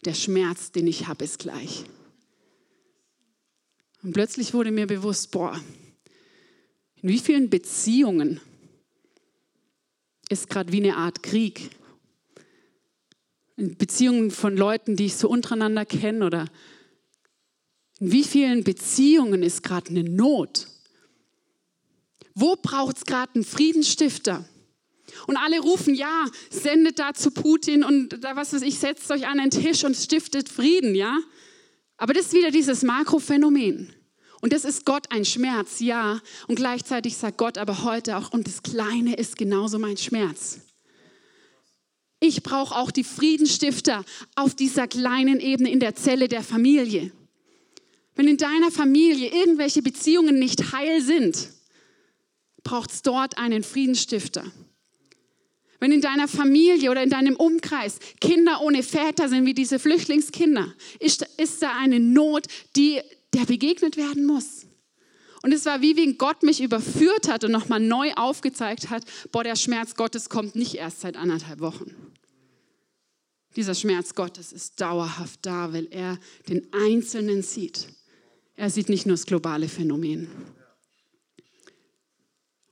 Der 0.07 0.15
Schmerz, 0.15 0.73
den 0.73 0.87
ich 0.87 1.07
habe, 1.07 1.23
ist 1.23 1.39
gleich. 1.39 1.85
Und 4.03 4.15
plötzlich 4.15 4.55
wurde 4.55 4.71
mir 4.71 4.87
bewusst, 4.87 5.33
boah, 5.33 5.63
in 7.03 7.11
wie 7.11 7.19
vielen 7.19 7.51
Beziehungen 7.51 8.41
ist 10.29 10.49
gerade 10.49 10.73
wie 10.73 10.83
eine 10.83 10.97
Art 10.97 11.23
Krieg. 11.23 11.71
In 13.57 13.77
Beziehungen 13.77 14.31
von 14.31 14.57
Leuten, 14.57 14.97
die 14.97 15.07
ich 15.07 15.17
so 15.17 15.29
untereinander 15.29 15.85
kenne 15.85 16.27
oder 16.27 16.47
in 18.01 18.11
wie 18.11 18.25
vielen 18.25 18.65
Beziehungen 18.65 19.43
ist 19.43 19.63
gerade 19.63 19.91
eine 19.91 20.05
Not? 20.05 20.67
Wo 22.35 22.57
braucht 22.57 22.97
es 22.97 23.05
gerade 23.05 23.35
einen 23.35 23.45
Friedensstifter? 23.45 24.45
Und 25.27 25.37
alle 25.37 25.61
rufen, 25.61 25.95
ja, 25.95 26.27
sendet 26.51 26.99
da 26.99 27.15
zu 27.15 27.31
Putin 27.31 27.85
und 27.85 28.25
da 28.25 28.35
was 28.35 28.53
weiß 28.53 28.63
ich, 28.63 28.79
setzt 28.79 29.11
euch 29.11 29.27
an 29.27 29.39
den 29.39 29.51
Tisch 29.51 29.85
und 29.85 29.97
stiftet 29.97 30.49
Frieden, 30.49 30.95
ja? 30.95 31.19
Aber 31.97 32.13
das 32.13 32.27
ist 32.27 32.33
wieder 32.33 32.51
dieses 32.51 32.83
Makrophänomen. 32.83 33.95
Und 34.45 34.53
das 34.53 34.67
ist 34.67 34.85
Gott 34.85 35.07
ein 35.11 35.25
Schmerz, 35.25 35.81
ja. 35.81 36.21
Und 36.49 36.57
gleichzeitig 36.57 37.17
sagt 37.17 37.39
Gott 37.39 37.57
aber 37.57 37.83
heute 37.83 38.19
auch, 38.19 38.31
und 38.31 38.47
das 38.47 38.63
Kleine 38.63 39.17
ist 39.17 39.39
genauso 39.39 39.79
mein 39.79 39.97
Schmerz. 39.97 40.61
Ich 42.21 42.43
brauche 42.43 42.77
auch 42.77 42.91
die 42.91 43.05
Friedensstifter 43.05 44.05
auf 44.35 44.55
dieser 44.55 44.87
kleinen 44.87 45.41
Ebene 45.41 45.71
in 45.71 45.81
der 45.81 45.95
Zelle 45.95 46.29
der 46.29 46.43
Familie. 46.43 47.11
Wenn 48.17 48.29
in 48.29 48.37
deiner 48.37 48.71
Familie 48.71 49.31
irgendwelche 49.33 49.81
Beziehungen 49.81 50.39
nicht 50.39 50.73
heil 50.73 51.01
sind, 51.01 51.49
braucht 52.65 52.91
es 52.91 53.01
dort 53.01 53.39
einen 53.39 53.63
Friedensstifter. 53.63 54.45
Wenn 55.81 55.91
in 55.91 56.03
deiner 56.03 56.29
Familie 56.29 56.91
oder 56.91 57.03
in 57.03 57.09
deinem 57.09 57.37
Umkreis 57.37 57.99
Kinder 58.21 58.61
ohne 58.61 58.83
Väter 58.83 59.31
sind, 59.31 59.47
wie 59.47 59.55
diese 59.55 59.79
Flüchtlingskinder, 59.79 60.75
ist, 61.01 61.27
ist 61.39 61.63
da 61.63 61.75
eine 61.79 61.99
Not, 61.99 62.47
die 62.77 63.01
der 63.35 63.45
begegnet 63.45 63.97
werden 63.97 64.27
muss. 64.27 64.67
Und 65.43 65.53
es 65.53 65.67
war 65.67 65.83
wie 65.83 65.97
wenn 65.97 66.17
Gott 66.17 66.43
mich 66.43 66.63
überführt 66.63 67.29
hat 67.29 67.45
und 67.45 67.53
nochmal 67.53 67.81
neu 67.81 68.13
aufgezeigt 68.15 68.89
hat, 68.89 69.05
boah, 69.31 69.45
der 69.45 69.57
Schmerz 69.57 69.95
Gottes 69.95 70.31
kommt 70.31 70.57
nicht 70.57 70.77
erst 70.77 71.01
seit 71.01 71.17
anderthalb 71.17 71.61
Wochen. 71.61 71.95
Dieser 73.57 73.75
Schmerz 73.75 74.15
Gottes 74.15 74.53
ist 74.53 74.81
dauerhaft 74.81 75.41
da, 75.43 75.73
weil 75.73 75.87
er 75.91 76.19
den 76.49 76.67
Einzelnen 76.73 77.43
sieht. 77.43 77.89
Er 78.57 78.71
sieht 78.71 78.89
nicht 78.89 79.07
nur 79.07 79.15
das 79.15 79.27
globale 79.27 79.69
Phänomen. 79.69 80.29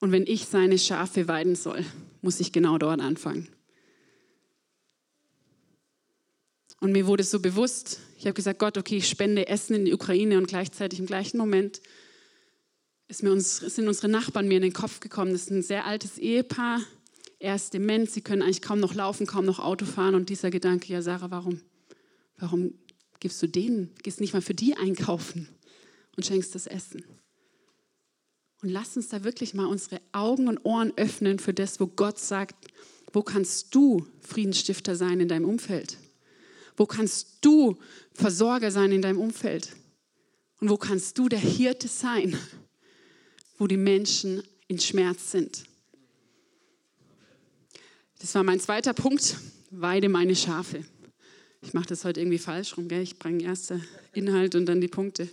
Und 0.00 0.10
wenn 0.10 0.26
ich 0.26 0.46
seine 0.46 0.78
Schafe 0.78 1.28
weiden 1.28 1.54
soll, 1.54 1.84
muss 2.22 2.40
ich 2.40 2.52
genau 2.52 2.78
dort 2.78 3.00
anfangen. 3.00 3.48
Und 6.82 6.90
mir 6.90 7.06
wurde 7.06 7.22
so 7.22 7.38
bewusst, 7.38 8.00
ich 8.18 8.24
habe 8.24 8.34
gesagt, 8.34 8.58
Gott, 8.58 8.76
okay, 8.76 8.96
ich 8.96 9.08
spende 9.08 9.46
Essen 9.46 9.76
in 9.76 9.84
die 9.84 9.94
Ukraine 9.94 10.36
und 10.36 10.48
gleichzeitig 10.48 10.98
im 10.98 11.06
gleichen 11.06 11.38
Moment 11.38 11.80
ist 13.06 13.22
mir 13.22 13.30
uns, 13.30 13.58
sind 13.58 13.86
unsere 13.86 14.08
Nachbarn 14.08 14.48
mir 14.48 14.56
in 14.56 14.62
den 14.62 14.72
Kopf 14.72 14.98
gekommen. 14.98 15.30
Das 15.30 15.42
ist 15.42 15.50
ein 15.52 15.62
sehr 15.62 15.86
altes 15.86 16.18
Ehepaar. 16.18 16.80
Er 17.38 17.54
ist 17.54 17.72
dement, 17.72 18.10
sie 18.10 18.20
können 18.20 18.42
eigentlich 18.42 18.62
kaum 18.62 18.80
noch 18.80 18.94
laufen, 18.94 19.28
kaum 19.28 19.44
noch 19.44 19.60
Auto 19.60 19.84
fahren. 19.84 20.16
Und 20.16 20.28
dieser 20.28 20.50
Gedanke, 20.50 20.92
ja 20.92 21.02
Sarah, 21.02 21.30
warum, 21.30 21.60
warum 22.36 22.74
gibst 23.20 23.40
du 23.40 23.46
denen, 23.46 23.94
gehst 24.02 24.20
nicht 24.20 24.32
mal 24.32 24.42
für 24.42 24.54
die 24.54 24.76
einkaufen 24.76 25.46
und 26.16 26.26
schenkst 26.26 26.52
das 26.52 26.66
Essen? 26.66 27.04
Und 28.60 28.70
lass 28.70 28.96
uns 28.96 29.06
da 29.08 29.22
wirklich 29.22 29.54
mal 29.54 29.66
unsere 29.66 30.00
Augen 30.10 30.48
und 30.48 30.58
Ohren 30.64 30.92
öffnen 30.96 31.38
für 31.38 31.54
das, 31.54 31.78
wo 31.78 31.86
Gott 31.86 32.18
sagt, 32.18 32.72
wo 33.12 33.22
kannst 33.22 33.72
du 33.72 34.04
Friedensstifter 34.18 34.96
sein 34.96 35.20
in 35.20 35.28
deinem 35.28 35.44
Umfeld? 35.44 35.96
Wo 36.76 36.86
kannst 36.86 37.38
du 37.40 37.78
Versorger 38.14 38.70
sein 38.70 38.92
in 38.92 39.02
deinem 39.02 39.18
Umfeld? 39.18 39.74
Und 40.60 40.70
wo 40.70 40.76
kannst 40.76 41.18
du 41.18 41.28
der 41.28 41.38
Hirte 41.38 41.88
sein, 41.88 42.38
wo 43.58 43.66
die 43.66 43.76
Menschen 43.76 44.42
in 44.68 44.78
Schmerz 44.78 45.32
sind? 45.32 45.64
Das 48.20 48.34
war 48.34 48.44
mein 48.44 48.60
zweiter 48.60 48.94
Punkt. 48.94 49.36
Weide 49.70 50.08
meine 50.08 50.36
Schafe. 50.36 50.84
Ich 51.62 51.74
mache 51.74 51.86
das 51.86 52.04
heute 52.04 52.20
irgendwie 52.20 52.38
falsch 52.38 52.76
rum. 52.76 52.88
Gell? 52.88 53.02
Ich 53.02 53.18
bringe 53.18 53.42
erst 53.44 53.70
den 53.70 53.84
Inhalt 54.12 54.54
und 54.54 54.66
dann 54.66 54.80
die 54.80 54.88
Punkte. 54.88 55.28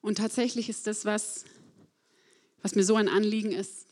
Und 0.00 0.18
tatsächlich 0.18 0.68
ist 0.68 0.86
das 0.86 1.04
was, 1.04 1.44
was 2.62 2.74
mir 2.74 2.82
so 2.82 2.96
ein 2.96 3.08
Anliegen 3.08 3.52
ist, 3.52 3.86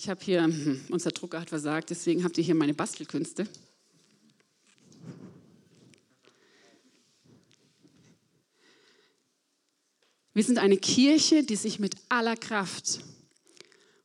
ich 0.00 0.08
habe 0.08 0.24
hier, 0.24 0.44
hm, 0.44 0.80
unser 0.88 1.10
Drucker 1.10 1.42
hat 1.42 1.50
versagt, 1.50 1.90
deswegen 1.90 2.24
habt 2.24 2.38
ihr 2.38 2.44
hier 2.44 2.54
meine 2.54 2.72
Bastelkünste. 2.72 3.46
Wir 10.32 10.42
sind 10.42 10.56
eine 10.56 10.78
Kirche, 10.78 11.42
die 11.44 11.56
sich 11.56 11.80
mit 11.80 11.96
aller 12.08 12.34
Kraft 12.34 13.00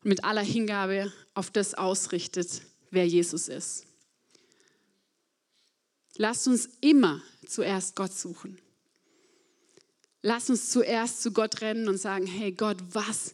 und 0.03 0.09
mit 0.09 0.25
aller 0.25 0.41
Hingabe 0.41 1.13
auf 1.33 1.49
das 1.49 1.75
ausrichtet, 1.75 2.63
wer 2.91 3.07
Jesus 3.07 3.47
ist. 3.47 3.85
Lasst 6.17 6.45
uns 6.45 6.67
immer 6.81 7.21
zuerst 7.47 7.95
Gott 7.95 8.11
suchen. 8.11 8.59
Lass 10.21 10.49
uns 10.49 10.71
zuerst 10.71 11.21
zu 11.21 11.31
Gott 11.31 11.61
rennen 11.61 11.87
und 11.87 11.99
sagen, 11.99 12.27
hey 12.27 12.51
Gott, 12.51 12.83
was, 12.91 13.33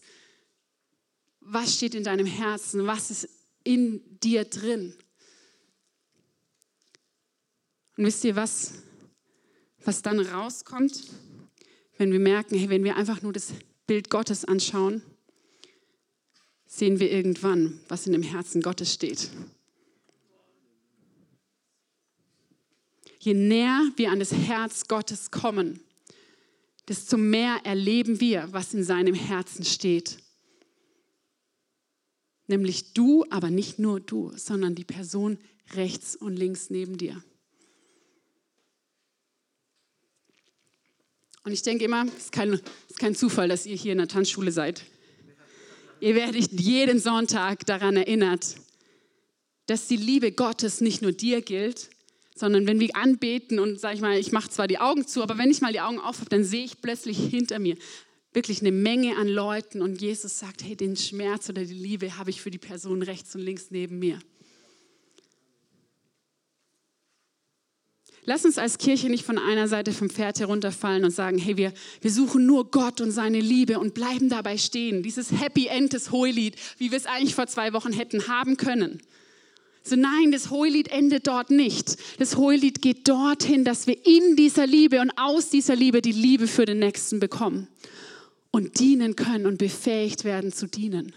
was 1.42 1.76
steht 1.76 1.96
in 1.96 2.04
deinem 2.04 2.26
Herzen? 2.26 2.88
Was 2.88 3.12
ist 3.12 3.28
in 3.64 4.02
dir 4.22 4.46
drin? 4.46 4.94
Und 7.98 8.06
wisst 8.06 8.24
ihr, 8.24 8.36
was, 8.36 8.74
was 9.84 10.02
dann 10.02 10.20
rauskommt, 10.20 11.04
wenn 11.98 12.12
wir 12.12 12.20
merken, 12.20 12.58
hey, 12.58 12.70
wenn 12.70 12.84
wir 12.84 12.96
einfach 12.96 13.22
nur 13.22 13.34
das 13.34 13.54
Bild 13.86 14.10
Gottes 14.10 14.46
anschauen, 14.46 15.04
sehen 16.66 17.00
wir 17.00 17.12
irgendwann, 17.12 17.80
was 17.90 18.08
in 18.08 18.14
dem 18.14 18.24
Herzen 18.24 18.62
Gottes 18.62 18.94
steht. 18.94 19.30
Je 23.20 23.34
näher 23.34 23.92
wir 23.98 24.10
an 24.10 24.20
das 24.20 24.32
Herz 24.32 24.88
Gottes 24.88 25.30
kommen, 25.30 25.80
desto 26.88 27.18
mehr 27.18 27.60
erleben 27.66 28.20
wir, 28.20 28.48
was 28.52 28.74
in 28.74 28.84
seinem 28.84 29.14
Herzen 29.14 29.64
steht. 29.64 30.18
Nämlich 32.48 32.94
du, 32.94 33.26
aber 33.30 33.50
nicht 33.50 33.80
nur 33.80 34.00
du, 34.00 34.32
sondern 34.36 34.76
die 34.76 34.84
Person 34.84 35.38
rechts 35.74 36.16
und 36.16 36.36
links 36.36 36.70
neben 36.70 36.98
dir. 36.98 37.24
Und 41.44 41.54
ich 41.54 41.64
denke 41.64 41.86
immer, 41.86 42.06
es 42.06 42.26
ist 42.26 42.32
kein, 42.32 42.54
ist 42.54 43.00
kein 43.00 43.16
Zufall, 43.16 43.48
dass 43.48 43.66
ihr 43.66 43.76
hier 43.76 43.94
in 43.94 43.98
der 43.98 44.08
Tanzschule 44.08 44.52
seid. 44.52 44.84
Ihr 46.00 46.16
werdet 46.16 46.60
jeden 46.60 47.00
Sonntag 47.00 47.66
daran 47.66 47.96
erinnert, 47.96 48.56
dass 49.68 49.88
die 49.88 49.98
Liebe 49.98 50.32
Gottes 50.32 50.82
nicht 50.82 51.02
nur 51.02 51.12
dir 51.12 51.42
gilt, 51.42 51.90
sondern 52.36 52.68
wenn 52.68 52.80
wir 52.80 52.96
anbeten 52.96 53.60
und 53.60 53.80
sag 53.80 53.94
ich 53.96 54.02
mal, 54.02 54.18
ich 54.18 54.32
mache 54.32 54.50
zwar 54.50 54.68
die 54.68 54.80
Augen 54.80 55.08
zu, 55.08 55.22
aber 55.22 55.38
wenn 55.38 55.52
ich 55.52 55.62
mal 55.62 55.72
die 55.72 55.82
Augen 55.82 56.00
aufhabe, 56.00 56.30
dann 56.30 56.44
sehe 56.44 56.66
ich 56.66 56.82
plötzlich 56.82 57.18
hinter 57.18 57.60
mir 57.60 57.78
wirklich 58.34 58.62
eine 58.62 58.72
Menge 58.72 59.18
an 59.18 59.28
Leuten 59.28 59.82
und 59.82 60.02
Jesus 60.02 60.40
sagt, 60.40 60.64
hey, 60.64 60.76
den 60.76 60.96
Schmerz 60.96 61.50
oder 61.50 61.66
die 61.66 61.74
Liebe 61.74 62.18
habe 62.18 62.30
ich 62.30 62.42
für 62.42 62.52
die 62.52 62.58
Person 62.58 63.02
rechts 63.02 63.36
und 63.36 63.42
links 63.42 63.68
neben 63.72 64.00
mir. 64.00 64.20
Lass 68.24 68.46
uns 68.46 68.60
als 68.60 68.78
Kirche 68.78 69.10
nicht 69.10 69.26
von 69.26 69.40
einer 69.40 69.68
Seite 69.68 69.92
vom 69.94 70.10
Pferd 70.10 70.40
herunterfallen 70.40 71.04
und 71.04 71.12
sagen, 71.12 71.40
hey, 71.40 71.58
wir, 71.58 71.74
wir 72.02 72.12
suchen 72.12 72.46
nur 72.46 72.70
Gott 72.70 73.02
und 73.02 73.12
seine 73.12 73.40
Liebe 73.40 73.80
und 73.80 73.96
bleiben 73.96 74.30
dabei 74.30 74.58
stehen. 74.58 75.02
Dieses 75.02 75.32
Happy 75.32 75.68
End 75.68 75.94
des 75.94 76.12
Hohelied, 76.12 76.56
wie 76.78 76.92
wir 76.92 76.98
es 76.98 77.08
eigentlich 77.08 77.34
vor 77.34 77.48
zwei 77.48 77.74
Wochen 77.74 77.92
hätten 77.92 78.28
haben 78.28 78.58
können. 78.58 79.02
So 79.84 79.96
nein, 79.96 80.32
das 80.32 80.52
Hohelied 80.52 80.90
endet 80.90 81.26
dort 81.26 81.50
nicht. 81.50 81.98
Das 82.20 82.38
Hohelied 82.38 82.84
geht 82.84 83.10
dorthin, 83.10 83.66
dass 83.66 83.88
wir 83.88 83.98
in 84.06 84.36
dieser 84.36 84.68
Liebe 84.68 85.02
und 85.02 85.12
aus 85.18 85.50
dieser 85.50 85.76
Liebe 85.76 86.04
die 86.04 86.12
Liebe 86.12 86.46
für 86.46 86.66
den 86.66 86.78
Nächsten 86.78 87.20
bekommen 87.20 87.68
und 88.52 88.80
dienen 88.80 89.16
können 89.16 89.46
und 89.46 89.58
befähigt 89.58 90.24
werden 90.24 90.52
zu 90.52 90.68
dienen. 90.68 91.14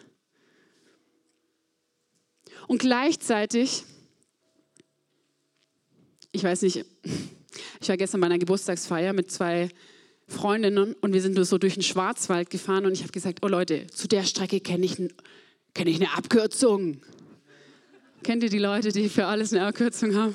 Und 2.66 2.79
gleichzeitig, 2.79 3.85
ich 6.33 6.42
weiß 6.42 6.62
nicht, 6.62 6.85
ich 7.81 7.88
war 7.88 7.97
gestern 7.97 8.20
bei 8.20 8.27
einer 8.27 8.38
Geburtstagsfeier 8.38 9.12
mit 9.12 9.31
zwei 9.31 9.68
Freundinnen 10.27 10.94
und 10.94 11.12
wir 11.12 11.20
sind 11.20 11.37
so 11.44 11.59
durch 11.59 11.75
den 11.75 11.83
Schwarzwald 11.83 12.49
gefahren 12.49 12.87
und 12.87 12.92
ich 12.92 13.03
habe 13.03 13.12
gesagt, 13.12 13.40
oh 13.42 13.49
Leute, 13.49 13.87
zu 13.88 14.09
der 14.09 14.25
Strecke 14.25 14.61
kenne 14.61 14.87
ich, 14.87 14.97
kenn 15.75 15.87
ich 15.87 15.97
eine 15.97 16.16
Abkürzung. 16.16 17.03
Kennt 18.23 18.42
ihr 18.42 18.49
die 18.49 18.59
Leute, 18.59 18.90
die 18.90 19.11
für 19.11 19.27
alles 19.27 19.53
eine 19.53 19.66
Abkürzung 19.66 20.14
haben? 20.14 20.35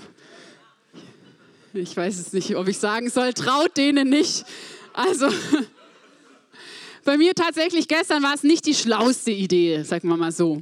Ich 1.73 1.95
weiß 1.97 2.19
es 2.19 2.33
nicht, 2.33 2.55
ob 2.55 2.67
ich 2.67 2.77
sagen 2.77 3.09
soll, 3.09 3.33
traut 3.33 3.77
denen 3.77 4.09
nicht. 4.09 4.45
Also, 4.93 5.27
bei 7.09 7.17
mir 7.17 7.33
tatsächlich 7.33 7.87
gestern 7.87 8.21
war 8.21 8.35
es 8.35 8.43
nicht 8.43 8.67
die 8.67 8.75
schlauste 8.75 9.31
Idee, 9.31 9.81
sagen 9.81 10.07
wir 10.09 10.15
mal 10.15 10.31
so. 10.31 10.61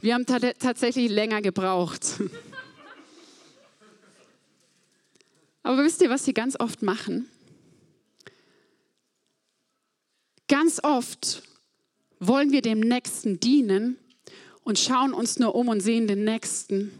Wir 0.00 0.14
haben 0.14 0.24
tatsächlich 0.24 1.10
länger 1.10 1.42
gebraucht. 1.42 2.22
Aber 5.62 5.84
wisst 5.84 6.00
ihr, 6.00 6.08
was 6.08 6.24
sie 6.24 6.32
ganz 6.32 6.58
oft 6.58 6.80
machen? 6.80 7.28
Ganz 10.48 10.80
oft 10.82 11.42
wollen 12.18 12.50
wir 12.50 12.62
dem 12.62 12.80
Nächsten 12.80 13.38
dienen 13.38 13.98
und 14.64 14.78
schauen 14.78 15.12
uns 15.12 15.38
nur 15.38 15.54
um 15.54 15.68
und 15.68 15.80
sehen 15.80 16.06
den 16.06 16.24
Nächsten 16.24 16.98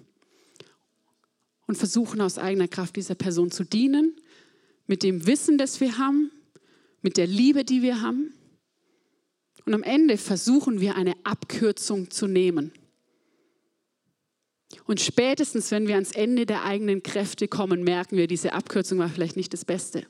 und 1.66 1.78
versuchen 1.78 2.20
aus 2.20 2.36
eigener 2.36 2.68
Kraft 2.68 2.96
dieser 2.96 3.14
Person 3.14 3.50
zu 3.50 3.64
dienen, 3.64 4.14
mit 4.86 5.02
dem 5.02 5.26
Wissen, 5.26 5.56
das 5.56 5.80
wir 5.80 5.96
haben, 5.96 6.30
mit 7.06 7.16
der 7.16 7.28
Liebe, 7.28 7.64
die 7.64 7.82
wir 7.82 8.02
haben. 8.02 8.34
Und 9.64 9.74
am 9.74 9.84
Ende 9.84 10.18
versuchen 10.18 10.80
wir 10.80 10.96
eine 10.96 11.14
Abkürzung 11.22 12.10
zu 12.10 12.26
nehmen. 12.26 12.72
Und 14.86 15.00
spätestens, 15.00 15.70
wenn 15.70 15.86
wir 15.86 15.94
ans 15.94 16.10
Ende 16.10 16.46
der 16.46 16.64
eigenen 16.64 17.04
Kräfte 17.04 17.46
kommen, 17.46 17.84
merken 17.84 18.16
wir, 18.16 18.26
diese 18.26 18.54
Abkürzung 18.54 18.98
war 18.98 19.08
vielleicht 19.08 19.36
nicht 19.36 19.52
das 19.52 19.64
Beste. 19.64 20.04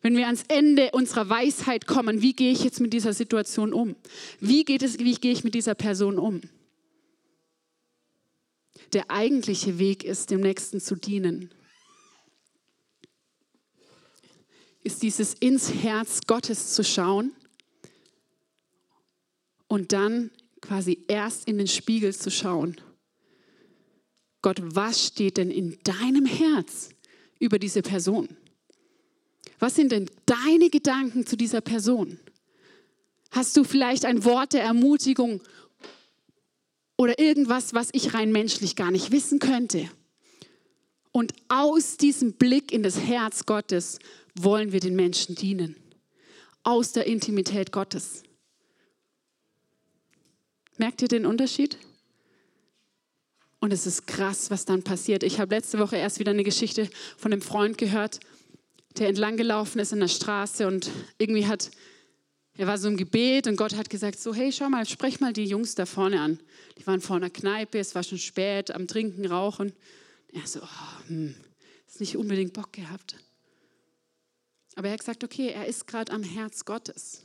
Wenn 0.00 0.16
wir 0.16 0.24
ans 0.24 0.44
Ende 0.48 0.92
unserer 0.92 1.28
Weisheit 1.28 1.86
kommen, 1.86 2.22
wie 2.22 2.32
gehe 2.32 2.52
ich 2.52 2.64
jetzt 2.64 2.80
mit 2.80 2.94
dieser 2.94 3.12
Situation 3.12 3.74
um? 3.74 3.94
Wie, 4.40 4.64
geht 4.64 4.82
es, 4.82 5.00
wie 5.00 5.16
gehe 5.16 5.32
ich 5.32 5.44
mit 5.44 5.54
dieser 5.54 5.74
Person 5.74 6.18
um? 6.18 6.40
der 8.94 9.10
eigentliche 9.10 9.78
Weg 9.78 10.04
ist, 10.04 10.30
dem 10.30 10.40
Nächsten 10.40 10.80
zu 10.80 10.94
dienen. 10.94 11.50
Ist 14.84 15.02
dieses 15.02 15.34
ins 15.34 15.74
Herz 15.74 16.20
Gottes 16.26 16.74
zu 16.74 16.84
schauen 16.84 17.32
und 19.66 19.92
dann 19.92 20.30
quasi 20.60 21.04
erst 21.08 21.48
in 21.48 21.58
den 21.58 21.66
Spiegel 21.66 22.14
zu 22.14 22.30
schauen. 22.30 22.80
Gott, 24.40 24.58
was 24.62 25.06
steht 25.06 25.38
denn 25.38 25.50
in 25.50 25.78
deinem 25.82 26.26
Herz 26.26 26.90
über 27.40 27.58
diese 27.58 27.82
Person? 27.82 28.28
Was 29.58 29.74
sind 29.74 29.90
denn 29.90 30.08
deine 30.26 30.70
Gedanken 30.70 31.26
zu 31.26 31.36
dieser 31.36 31.60
Person? 31.60 32.20
Hast 33.30 33.56
du 33.56 33.64
vielleicht 33.64 34.04
ein 34.04 34.24
Wort 34.24 34.52
der 34.52 34.62
Ermutigung 34.62 35.40
oder 36.96 37.18
irgendwas, 37.18 37.74
was 37.74 37.88
ich 37.92 38.14
rein 38.14 38.32
menschlich 38.32 38.76
gar 38.76 38.90
nicht 38.90 39.10
wissen 39.10 39.38
könnte. 39.38 39.88
Und 41.12 41.32
aus 41.48 41.96
diesem 41.96 42.34
Blick 42.34 42.72
in 42.72 42.82
das 42.82 42.98
Herz 43.00 43.46
Gottes 43.46 43.98
wollen 44.34 44.72
wir 44.72 44.80
den 44.80 44.96
Menschen 44.96 45.34
dienen. 45.34 45.76
Aus 46.62 46.92
der 46.92 47.06
Intimität 47.06 47.72
Gottes. 47.72 48.22
Merkt 50.76 51.02
ihr 51.02 51.08
den 51.08 51.26
Unterschied? 51.26 51.78
Und 53.60 53.72
es 53.72 53.86
ist 53.86 54.06
krass, 54.06 54.50
was 54.50 54.64
dann 54.64 54.82
passiert. 54.82 55.22
Ich 55.22 55.40
habe 55.40 55.54
letzte 55.54 55.78
Woche 55.78 55.96
erst 55.96 56.18
wieder 56.18 56.32
eine 56.32 56.44
Geschichte 56.44 56.88
von 57.16 57.32
einem 57.32 57.42
Freund 57.42 57.78
gehört, 57.78 58.20
der 58.98 59.08
entlang 59.08 59.36
gelaufen 59.36 59.78
ist 59.78 59.92
in 59.92 60.00
der 60.00 60.08
Straße 60.08 60.66
und 60.66 60.90
irgendwie 61.18 61.46
hat 61.46 61.70
er 62.56 62.68
war 62.68 62.78
so 62.78 62.86
im 62.86 62.96
Gebet 62.96 63.48
und 63.48 63.56
Gott 63.56 63.74
hat 63.74 63.90
gesagt, 63.90 64.18
so 64.20 64.32
hey, 64.32 64.52
schau 64.52 64.68
mal, 64.68 64.86
sprech 64.86 65.18
mal 65.18 65.32
die 65.32 65.44
Jungs 65.44 65.74
da 65.74 65.86
vorne 65.86 66.20
an. 66.20 66.38
Die 66.78 66.86
waren 66.86 67.00
vor 67.00 67.16
einer 67.16 67.30
Kneipe, 67.30 67.78
es 67.78 67.96
war 67.96 68.04
schon 68.04 68.18
spät, 68.18 68.70
am 68.70 68.86
Trinken, 68.86 69.26
Rauchen. 69.26 69.72
Er 70.32 70.46
so, 70.46 70.60
oh, 70.62 71.08
hm, 71.08 71.34
ist 71.88 72.00
nicht 72.00 72.16
unbedingt 72.16 72.52
Bock 72.52 72.72
gehabt. 72.72 73.16
Aber 74.76 74.88
er 74.88 74.94
hat 74.94 75.00
gesagt, 75.00 75.24
okay, 75.24 75.48
er 75.48 75.66
ist 75.66 75.86
gerade 75.86 76.12
am 76.12 76.22
Herz 76.22 76.64
Gottes. 76.64 77.22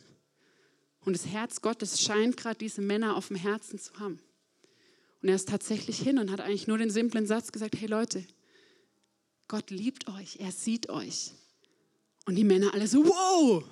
Und 1.02 1.14
das 1.14 1.26
Herz 1.26 1.62
Gottes 1.62 2.02
scheint 2.02 2.38
gerade 2.38 2.58
diese 2.58 2.82
Männer 2.82 3.16
auf 3.16 3.28
dem 3.28 3.38
Herzen 3.38 3.80
zu 3.80 3.94
haben. 4.00 4.20
Und 5.22 5.30
er 5.30 5.36
ist 5.36 5.50
tatsächlich 5.50 6.00
hin 6.00 6.20
und 6.20 6.32
hat 6.32 6.42
eigentlich 6.42 6.68
nur 6.68 6.78
den 6.78 6.90
simplen 6.90 7.26
Satz 7.26 7.52
gesagt, 7.52 7.76
hey 7.80 7.88
Leute, 7.88 8.26
Gott 9.48 9.72
liebt 9.72 10.08
euch, 10.08 10.38
er 10.40 10.52
sieht 10.52 10.90
euch. 10.90 11.32
Und 12.26 12.36
die 12.36 12.44
Männer 12.44 12.74
alle 12.74 12.88
so, 12.88 13.06
wow, 13.06 13.64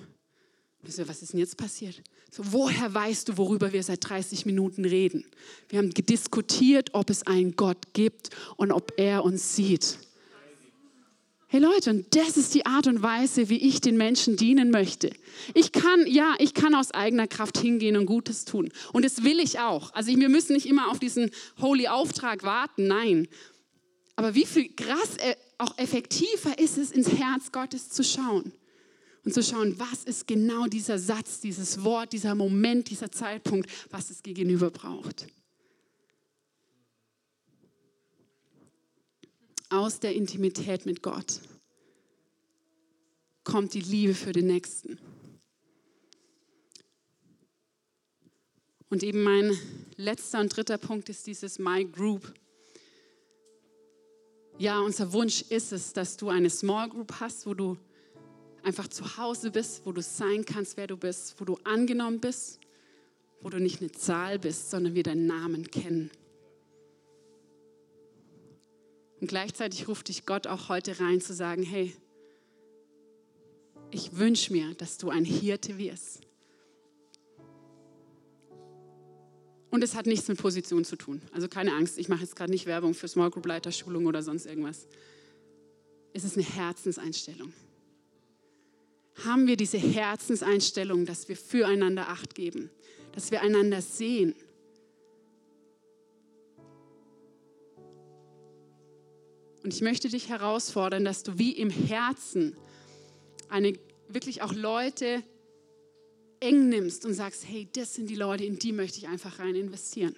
so, 0.84 1.08
was 1.08 1.22
ist 1.22 1.32
denn 1.32 1.40
jetzt 1.40 1.56
passiert? 1.56 2.00
So, 2.30 2.42
woher 2.52 2.92
weißt 2.92 3.28
du, 3.28 3.36
worüber 3.36 3.72
wir 3.72 3.82
seit 3.82 4.08
30 4.08 4.46
Minuten 4.46 4.84
reden? 4.84 5.24
Wir 5.68 5.78
haben 5.78 5.90
diskutiert, 5.90 6.90
ob 6.94 7.10
es 7.10 7.26
einen 7.26 7.56
Gott 7.56 7.92
gibt 7.94 8.30
und 8.56 8.72
ob 8.72 8.92
er 8.96 9.24
uns 9.24 9.56
sieht. 9.56 9.98
Hey 11.50 11.60
Leute, 11.60 11.88
und 11.88 12.14
das 12.14 12.36
ist 12.36 12.54
die 12.54 12.66
Art 12.66 12.86
und 12.88 13.00
Weise, 13.00 13.48
wie 13.48 13.56
ich 13.56 13.80
den 13.80 13.96
Menschen 13.96 14.36
dienen 14.36 14.70
möchte. 14.70 15.10
Ich 15.54 15.72
kann, 15.72 16.06
ja, 16.06 16.34
ich 16.38 16.52
kann 16.52 16.74
aus 16.74 16.90
eigener 16.90 17.26
Kraft 17.26 17.56
hingehen 17.56 17.96
und 17.96 18.04
Gutes 18.04 18.44
tun. 18.44 18.70
Und 18.92 19.02
das 19.02 19.24
will 19.24 19.40
ich 19.40 19.58
auch. 19.58 19.90
Also 19.94 20.14
wir 20.14 20.28
müssen 20.28 20.52
nicht 20.52 20.66
immer 20.66 20.90
auf 20.90 20.98
diesen 20.98 21.30
Holy 21.58 21.88
Auftrag 21.88 22.42
warten, 22.42 22.86
nein. 22.86 23.28
Aber 24.14 24.34
wie 24.34 24.44
viel 24.44 24.74
krass, 24.74 25.16
äh, 25.20 25.36
auch 25.56 25.78
effektiver 25.78 26.58
ist 26.58 26.76
es, 26.76 26.90
ins 26.90 27.12
Herz 27.12 27.50
Gottes 27.50 27.88
zu 27.88 28.04
schauen 28.04 28.52
und 29.24 29.32
zu 29.32 29.42
schauen, 29.42 29.74
was 29.78 30.04
ist 30.04 30.26
genau 30.26 30.66
dieser 30.66 30.98
Satz, 30.98 31.40
dieses 31.40 31.82
Wort, 31.82 32.12
dieser 32.12 32.34
Moment, 32.34 32.90
dieser 32.90 33.10
Zeitpunkt, 33.10 33.70
was 33.88 34.10
es 34.10 34.22
gegenüber 34.22 34.70
braucht. 34.70 35.26
Aus 39.70 40.00
der 40.00 40.14
Intimität 40.14 40.86
mit 40.86 41.02
Gott 41.02 41.40
kommt 43.44 43.74
die 43.74 43.80
Liebe 43.80 44.14
für 44.14 44.32
den 44.32 44.46
Nächsten. 44.46 44.98
Und 48.90 49.02
eben 49.02 49.22
mein 49.22 49.56
letzter 49.96 50.40
und 50.40 50.56
dritter 50.56 50.78
Punkt 50.78 51.08
ist 51.08 51.26
dieses 51.26 51.58
My 51.58 51.84
Group. 51.84 52.32
Ja, 54.58 54.80
unser 54.80 55.12
Wunsch 55.12 55.42
ist 55.42 55.72
es, 55.72 55.92
dass 55.92 56.16
du 56.16 56.30
eine 56.30 56.50
Small 56.50 56.88
Group 56.88 57.20
hast, 57.20 57.46
wo 57.46 57.54
du 57.54 57.76
einfach 58.62 58.88
zu 58.88 59.16
Hause 59.18 59.50
bist, 59.50 59.82
wo 59.84 59.92
du 59.92 60.02
sein 60.02 60.44
kannst, 60.44 60.76
wer 60.76 60.86
du 60.86 60.96
bist, 60.96 61.38
wo 61.38 61.44
du 61.44 61.56
angenommen 61.64 62.20
bist, 62.20 62.58
wo 63.40 63.50
du 63.50 63.60
nicht 63.60 63.80
eine 63.80 63.92
Zahl 63.92 64.38
bist, 64.38 64.70
sondern 64.70 64.94
wir 64.94 65.02
deinen 65.02 65.26
Namen 65.26 65.70
kennen. 65.70 66.10
Und 69.28 69.32
gleichzeitig 69.32 69.86
ruft 69.88 70.08
dich 70.08 70.24
Gott 70.24 70.46
auch 70.46 70.70
heute 70.70 71.00
rein 71.00 71.20
zu 71.20 71.34
sagen, 71.34 71.62
hey, 71.62 71.94
ich 73.90 74.16
wünsche 74.16 74.54
mir, 74.54 74.72
dass 74.76 74.96
du 74.96 75.10
ein 75.10 75.26
Hirte 75.26 75.76
wirst. 75.76 76.22
Und 79.70 79.84
es 79.84 79.94
hat 79.94 80.06
nichts 80.06 80.28
mit 80.28 80.38
Position 80.38 80.82
zu 80.86 80.96
tun. 80.96 81.20
Also 81.34 81.46
keine 81.46 81.74
Angst, 81.74 81.98
ich 81.98 82.08
mache 82.08 82.22
jetzt 82.22 82.36
gerade 82.36 82.50
nicht 82.50 82.64
Werbung 82.64 82.94
für 82.94 83.06
Small 83.06 83.28
Group 83.28 83.44
Leiterschulung 83.44 84.06
oder 84.06 84.22
sonst 84.22 84.46
irgendwas. 84.46 84.86
Es 86.14 86.24
ist 86.24 86.38
eine 86.38 86.46
Herzenseinstellung. 86.46 87.52
Haben 89.26 89.46
wir 89.46 89.58
diese 89.58 89.76
Herzenseinstellung, 89.76 91.04
dass 91.04 91.28
wir 91.28 91.36
füreinander 91.36 92.08
Acht 92.08 92.34
geben, 92.34 92.70
dass 93.12 93.30
wir 93.30 93.42
einander 93.42 93.82
sehen? 93.82 94.34
Und 99.68 99.74
ich 99.74 99.82
möchte 99.82 100.08
dich 100.08 100.30
herausfordern, 100.30 101.04
dass 101.04 101.24
du 101.24 101.38
wie 101.38 101.52
im 101.52 101.68
Herzen 101.68 102.56
eine, 103.50 103.74
wirklich 104.08 104.40
auch 104.40 104.54
Leute 104.54 105.22
eng 106.40 106.70
nimmst 106.70 107.04
und 107.04 107.12
sagst, 107.12 107.46
hey, 107.46 107.68
das 107.74 107.94
sind 107.94 108.08
die 108.08 108.14
Leute, 108.14 108.46
in 108.46 108.58
die 108.58 108.72
möchte 108.72 108.96
ich 108.96 109.08
einfach 109.08 109.38
rein 109.40 109.54
investieren. 109.54 110.14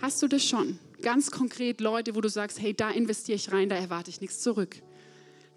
Hast 0.00 0.22
du 0.22 0.28
das 0.28 0.42
schon? 0.42 0.78
Ganz 1.02 1.30
konkret 1.30 1.82
Leute, 1.82 2.14
wo 2.14 2.22
du 2.22 2.30
sagst, 2.30 2.58
hey, 2.58 2.72
da 2.72 2.90
investiere 2.90 3.36
ich 3.36 3.52
rein, 3.52 3.68
da 3.68 3.76
erwarte 3.76 4.08
ich 4.08 4.22
nichts 4.22 4.40
zurück. 4.40 4.76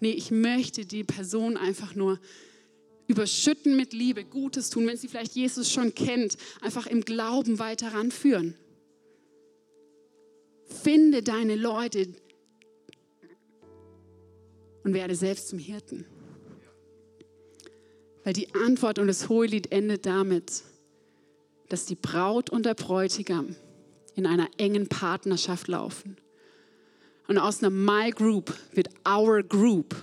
Nee, 0.00 0.10
ich 0.10 0.30
möchte 0.30 0.84
die 0.84 1.02
Person 1.02 1.56
einfach 1.56 1.94
nur 1.94 2.20
überschütten 3.06 3.74
mit 3.74 3.94
Liebe, 3.94 4.22
Gutes 4.26 4.68
tun, 4.68 4.86
wenn 4.86 4.98
sie 4.98 5.08
vielleicht 5.08 5.34
Jesus 5.34 5.72
schon 5.72 5.94
kennt, 5.94 6.36
einfach 6.60 6.86
im 6.86 7.06
Glauben 7.06 7.58
weiter 7.58 7.94
ranführen. 7.94 8.54
Finde 10.86 11.20
deine 11.20 11.56
Leute 11.56 12.06
und 14.84 14.94
werde 14.94 15.16
selbst 15.16 15.48
zum 15.48 15.58
Hirten. 15.58 16.06
Weil 18.22 18.34
die 18.34 18.54
Antwort 18.54 19.00
und 19.00 19.08
das 19.08 19.28
Hohelied 19.28 19.72
endet 19.72 20.06
damit, 20.06 20.62
dass 21.68 21.86
die 21.86 21.96
Braut 21.96 22.50
und 22.50 22.66
der 22.66 22.74
Bräutigam 22.74 23.56
in 24.14 24.26
einer 24.26 24.46
engen 24.58 24.86
Partnerschaft 24.86 25.66
laufen. 25.66 26.18
Und 27.26 27.38
aus 27.38 27.64
einer 27.64 27.70
My 27.70 28.12
Group 28.12 28.56
wird 28.72 28.88
Our 29.04 29.42
Group. 29.42 29.96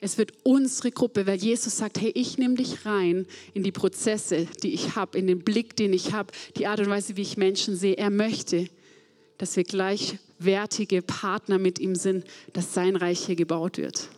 Es 0.00 0.16
wird 0.16 0.32
unsere 0.42 0.90
Gruppe, 0.90 1.26
weil 1.26 1.36
Jesus 1.36 1.76
sagt, 1.76 2.00
hey, 2.00 2.12
ich 2.14 2.38
nehme 2.38 2.54
dich 2.54 2.86
rein 2.86 3.26
in 3.52 3.62
die 3.62 3.72
Prozesse, 3.72 4.48
die 4.62 4.72
ich 4.72 4.96
habe, 4.96 5.18
in 5.18 5.26
den 5.26 5.40
Blick, 5.40 5.76
den 5.76 5.92
ich 5.92 6.14
habe, 6.14 6.32
die 6.56 6.66
Art 6.66 6.80
und 6.80 6.88
Weise, 6.88 7.18
wie 7.18 7.22
ich 7.22 7.36
Menschen 7.36 7.76
sehe. 7.76 7.98
Er 7.98 8.08
möchte, 8.08 8.70
dass 9.36 9.54
wir 9.56 9.64
gleichwertige 10.40 11.02
Partner 11.02 11.58
mit 11.58 11.78
ihm 11.78 11.94
sind, 11.94 12.24
dass 12.52 12.74
sein 12.74 12.96
Reich 12.96 13.26
hier 13.26 13.36
gebaut 13.36 13.78
wird. 13.78 14.08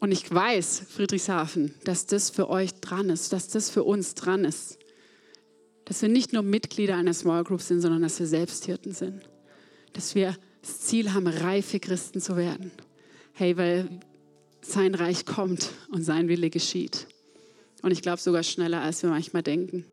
Und 0.00 0.12
ich 0.12 0.32
weiß, 0.32 0.84
Friedrichshafen, 0.88 1.74
dass 1.84 2.06
das 2.06 2.30
für 2.30 2.48
euch 2.48 2.74
dran 2.74 3.10
ist, 3.10 3.32
dass 3.32 3.48
das 3.48 3.68
für 3.70 3.82
uns 3.82 4.14
dran 4.14 4.44
ist. 4.44 4.78
Dass 5.84 6.02
wir 6.02 6.08
nicht 6.08 6.32
nur 6.32 6.42
Mitglieder 6.42 6.96
einer 6.96 7.14
Small 7.14 7.42
Group 7.42 7.62
sind, 7.62 7.80
sondern 7.80 8.02
dass 8.02 8.20
wir 8.20 8.26
Selbsthirten 8.26 8.92
sind. 8.92 9.28
Dass 9.94 10.14
wir 10.14 10.36
das 10.60 10.80
Ziel 10.80 11.14
haben, 11.14 11.26
reife 11.26 11.80
Christen 11.80 12.20
zu 12.20 12.36
werden. 12.36 12.70
Hey, 13.32 13.56
weil 13.56 13.88
sein 14.60 14.94
Reich 14.94 15.24
kommt 15.24 15.70
und 15.90 16.02
sein 16.02 16.28
Wille 16.28 16.50
geschieht. 16.50 17.08
Und 17.82 17.90
ich 17.90 18.02
glaube 18.02 18.20
sogar 18.20 18.42
schneller, 18.42 18.82
als 18.82 19.02
wir 19.02 19.10
manchmal 19.10 19.42
denken. 19.42 19.86